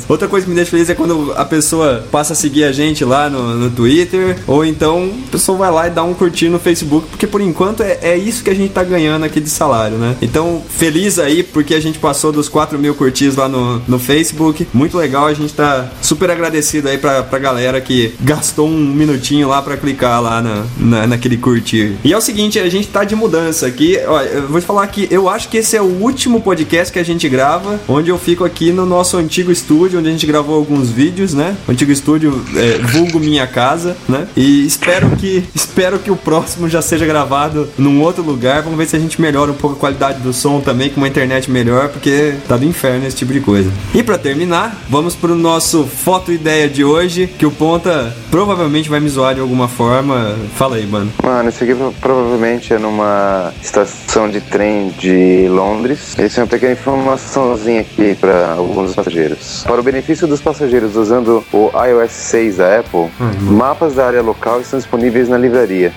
[0.07, 3.03] Outra coisa que me deixa feliz é quando a pessoa passa a seguir a gente
[3.03, 6.59] lá no, no Twitter, ou então a pessoa vai lá e dá um curtir no
[6.59, 9.97] Facebook, porque por enquanto é, é isso que a gente tá ganhando aqui de salário,
[9.97, 10.15] né?
[10.21, 14.67] Então, feliz aí porque a gente passou dos 4 mil curtidos lá no, no Facebook.
[14.73, 19.47] Muito legal, a gente tá super agradecido aí pra, pra galera que gastou um minutinho
[19.47, 21.97] lá pra clicar lá na, na, naquele curtir.
[22.03, 23.97] E é o seguinte, a gente tá de mudança aqui.
[24.07, 26.99] Ó, eu vou te falar que eu acho que esse é o último podcast que
[26.99, 30.55] a gente grava, onde eu fico aqui no nosso antigo estúdio, onde a gente gravou
[30.55, 31.55] alguns vídeos, né?
[31.67, 34.27] O antigo estúdio é, vulgo minha casa, né?
[34.35, 38.61] E espero que espero que o próximo já seja gravado num outro lugar.
[38.61, 41.07] Vamos ver se a gente melhora um pouco a qualidade do som também com uma
[41.07, 43.71] internet melhor, porque tá do inferno esse tipo de coisa.
[43.93, 48.99] E pra terminar, vamos pro nosso foto ideia de hoje, que o Ponta provavelmente vai
[48.99, 50.35] me zoar de alguma forma.
[50.55, 51.11] Fala aí, mano.
[51.23, 56.15] Mano, isso aqui pro- provavelmente é numa estação de trem de Londres.
[56.17, 59.63] Essa é uma pequena informaçãozinha aqui para alguns passageiros.
[59.63, 63.09] Para o benefício dos passageiros usando o iOS 6 da Apple,
[63.41, 65.93] mapas da área local estão disponíveis na livraria.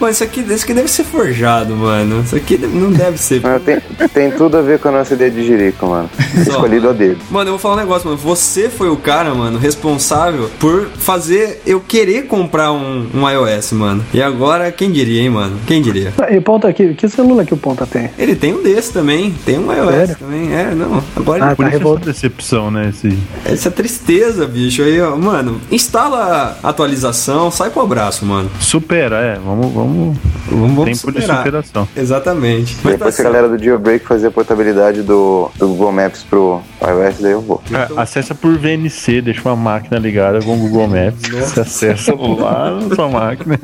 [0.00, 2.20] Mano, isso aqui, isso aqui deve ser forjado, mano.
[2.20, 3.40] Isso aqui não deve ser.
[3.40, 3.78] Mano, tem,
[4.12, 6.08] tem tudo a ver com a nossa ideia de jirico, mano.
[6.36, 7.18] Escolhido a dedo.
[7.30, 8.18] Mano, eu vou falar um negócio, mano.
[8.18, 14.04] Você foi o cara, mano, responsável por fazer eu querer comprar um, um iOS, mano.
[14.14, 15.58] E agora, quem diria, hein, mano?
[15.66, 16.12] Quem diria?
[16.30, 18.10] E ponta aqui, que celular que o ponta tem?
[18.18, 19.34] Ele tem um desse também.
[19.44, 20.16] Tem um iOS Sério?
[20.20, 20.54] também.
[20.54, 21.02] É, não.
[21.16, 22.90] Agora Ah, Por tá isso essa decepção, né?
[22.90, 23.18] Esse...
[23.44, 24.82] essa tristeza, bicho.
[24.82, 28.50] Aí, ó, mano, instala a atualização, sai pro abraço, mano.
[28.60, 29.38] Supera, é.
[29.44, 29.87] Vamos, vamos.
[29.88, 30.18] Vamos,
[30.50, 31.88] vamos Tempo de superação.
[31.96, 32.76] Exatamente.
[32.82, 36.22] Mas Depois tá que a galera do Jailbreak fazer a portabilidade do, do Google Maps
[36.28, 37.62] pro iOS, daí eu vou.
[37.72, 41.22] É, acessa por VNC, deixa uma máquina ligada com o Google Maps.
[41.30, 43.58] Você acessa lá na sua máquina.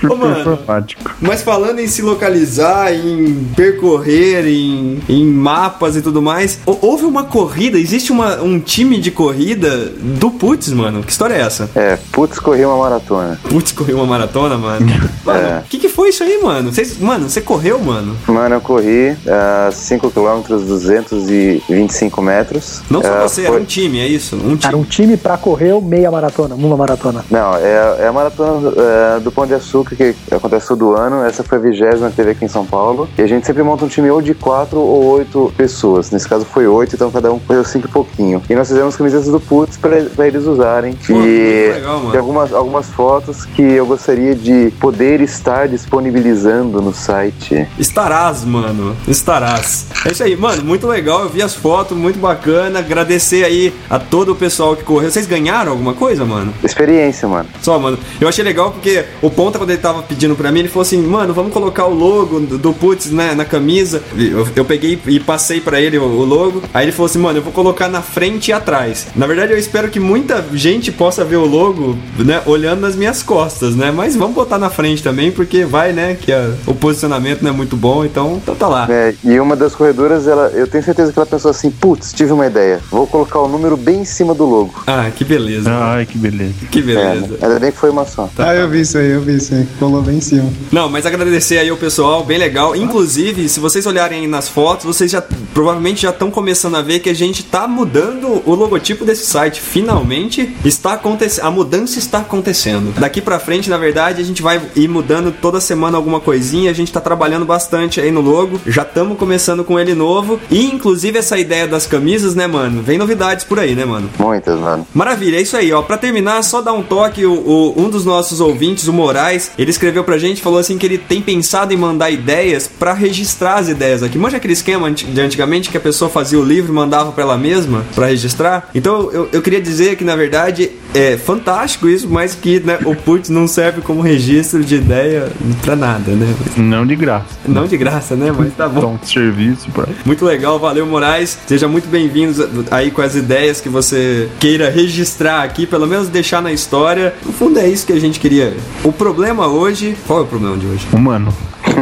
[0.00, 0.40] Por, Ô, mano.
[0.40, 1.10] informático.
[1.20, 7.04] Mas falando em se localizar, em percorrer, em, em mapas e tudo mais, hou- houve
[7.04, 9.76] uma corrida, existe uma, um time de corrida
[10.18, 11.02] do Putz, mano.
[11.02, 11.70] Que história é essa?
[11.74, 13.38] É, putz, corri uma maratona.
[13.48, 14.86] Putz, correu uma maratona, mano.
[15.24, 15.62] Mano, É.
[15.68, 16.72] o que, que foi isso aí, mano?
[16.72, 18.16] Cês- mano, você correu, mano?
[18.26, 22.80] Mano, eu corri uh, 5 km, 225 metros.
[22.90, 24.34] Não só Ah, você, foi- era um time, é isso?
[24.36, 24.60] Um time.
[24.64, 27.22] Era um time pra correr meia maratona, uma maratona.
[27.30, 31.22] Não, é, é a maratona eh, do Pão de Açúcar que acontece todo ano.
[31.22, 33.06] Essa foi a vigésima que teve aqui em São Paulo.
[33.18, 36.10] E a gente sempre monta um time ou de quatro ou oito pessoas.
[36.10, 38.42] Nesse caso foi oito, então cada um correu cinco e pouquinho.
[38.48, 40.94] E nós fizemos camisetas do Putz pra, pra eles usarem.
[41.06, 42.10] Pô, e legal, mano.
[42.10, 47.66] tem algumas, algumas fotos que eu gostaria de poder estar disponibilizando no site.
[47.78, 48.96] Estarás, mano.
[49.06, 49.86] Estarás.
[50.04, 50.64] É isso aí, mano.
[50.64, 51.22] Muito legal.
[51.22, 52.78] Eu vi as fotos, muito bacana.
[52.78, 55.10] Agradecer aí a todo o pessoal que correu.
[55.10, 56.52] Vocês ganharam alguma coisa, mano?
[56.62, 57.48] Experiência, mano.
[57.60, 57.98] Só, mano.
[58.20, 61.00] Eu achei legal porque o Ponta, quando ele tava pedindo pra mim, ele falou assim:
[61.02, 64.02] mano, vamos colocar o logo do, Putz né, na camisa.
[64.16, 66.62] Eu, eu peguei e passei pra ele o, o logo.
[66.72, 69.08] Aí ele falou assim: mano, eu vou colocar na frente e atrás.
[69.16, 73.22] Na verdade, eu espero que muita gente possa ver o logo, né, olhando nas minhas
[73.22, 73.90] costas, né?
[73.90, 77.52] Mas vamos botar na frente também, porque vai, né, que a- o posicionamento não é
[77.52, 78.86] muito bom, então, então tá lá.
[78.90, 82.32] É, e uma das corredoras, ela, eu tenho certeza que ela pensou assim: putz, tive
[82.32, 82.80] uma ideia.
[82.90, 84.74] Vou colocar o número bem em cima do logo.
[84.86, 85.70] Ah, que beleza.
[85.72, 86.54] Ai, que beleza.
[86.70, 87.38] Que É, beleza.
[87.42, 88.28] ainda bem que foi uma só.
[88.38, 89.66] Ah, eu vi isso aí, eu vi isso aí.
[89.78, 90.48] Colou bem em cima.
[90.70, 92.74] Não, mas agradecer aí o pessoal, bem legal.
[92.76, 95.22] Inclusive, se vocês olharem aí nas fotos, vocês já
[95.54, 99.60] provavelmente já estão começando a ver que a gente tá mudando o logotipo desse site.
[99.60, 102.92] Finalmente está acontecendo, a mudança está acontecendo.
[102.98, 106.70] Daqui pra frente, na verdade, a gente vai ir mudando toda semana alguma coisinha.
[106.70, 108.60] A gente tá trabalhando bastante aí no logo.
[108.66, 112.82] Já estamos começando com ele novo e inclusive essa ideia das camisas, né, mano?
[112.82, 114.08] Vem novidades por aí, né, mano?
[114.18, 114.86] Muitas, mano.
[114.94, 115.82] Maravilha, é isso aí, ó.
[115.82, 119.70] Pra terminar, só dar um toque, o, o- um dos nossos ouvintes, o Moraes, ele
[119.70, 123.68] escreveu pra gente, falou assim que ele tem pensado em mandar ideias pra registrar as
[123.68, 124.18] ideias aqui.
[124.18, 127.36] Manja aquele esquema de antigamente que a pessoa fazia o livro e mandava pra ela
[127.38, 128.68] mesma pra registrar?
[128.74, 132.94] Então eu, eu queria dizer que na verdade é fantástico isso, mas que né, o
[132.94, 135.17] Putz não serve como registro de ideia
[135.62, 136.34] pra nada, né?
[136.56, 137.26] Não de graça.
[137.46, 138.32] Não de graça, né?
[138.36, 138.94] Mas tá bom.
[138.94, 139.86] Então, serviço pra.
[140.04, 141.38] Muito legal, valeu Moraes.
[141.46, 142.38] Seja muito bem-vindos
[142.70, 147.14] aí com as ideias que você queira registrar aqui, pelo menos deixar na história.
[147.24, 148.56] No fundo é isso que a gente queria.
[148.84, 149.96] O problema hoje.
[150.06, 150.86] Qual é o problema de hoje?
[150.92, 151.32] Humano.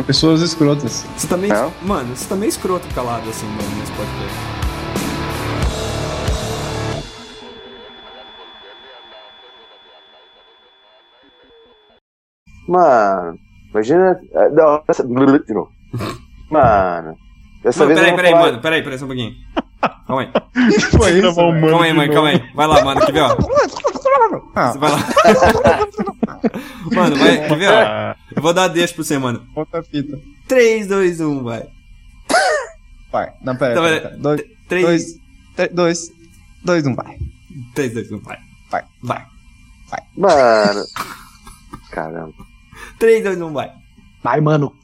[0.07, 1.05] Pessoas escrotas.
[1.17, 1.51] Você também.
[1.51, 1.73] Não.
[1.83, 4.56] Mano, você também é escroto calado assim, mano, nesse podcast.
[12.69, 13.39] Mano,
[13.71, 14.19] imagina.
[14.53, 15.03] Não, essa...
[15.07, 15.71] de novo.
[16.51, 17.17] Mano.
[17.63, 19.35] Dessa Mano, vez peraí, peraí, falar- mano, peraí, peraí, só um pouquinho.
[20.07, 20.31] Calma aí.
[20.97, 21.49] Foi isso, velho.
[21.49, 22.43] humano Calma aí, mãe, calma aí.
[22.55, 23.37] Vai lá, mano, quer ver, ó?
[24.55, 24.99] Ah, Você vai lá.
[26.95, 28.15] Mano, vai, quer ver, ó?
[28.37, 29.45] Eu vou dar deixa pro você, mano.
[29.55, 30.19] outra fita.
[30.49, 31.65] 3, 2, 1, vai.
[33.11, 33.33] Vai.
[33.43, 34.09] Não, pera, Então, pera, pera.
[34.11, 34.17] pera.
[34.23, 35.05] Dois, 3, dois,
[35.57, 36.13] tre- dois,
[36.65, 37.19] dois, um, vai.
[37.75, 38.39] 3, 2, 1, vai.
[38.71, 38.85] Vai.
[39.03, 39.27] Vai.
[40.17, 40.85] Mano.
[41.91, 42.46] Caramba.
[42.99, 43.73] 3, 2, 1, vai.
[44.23, 44.75] Vai, mano.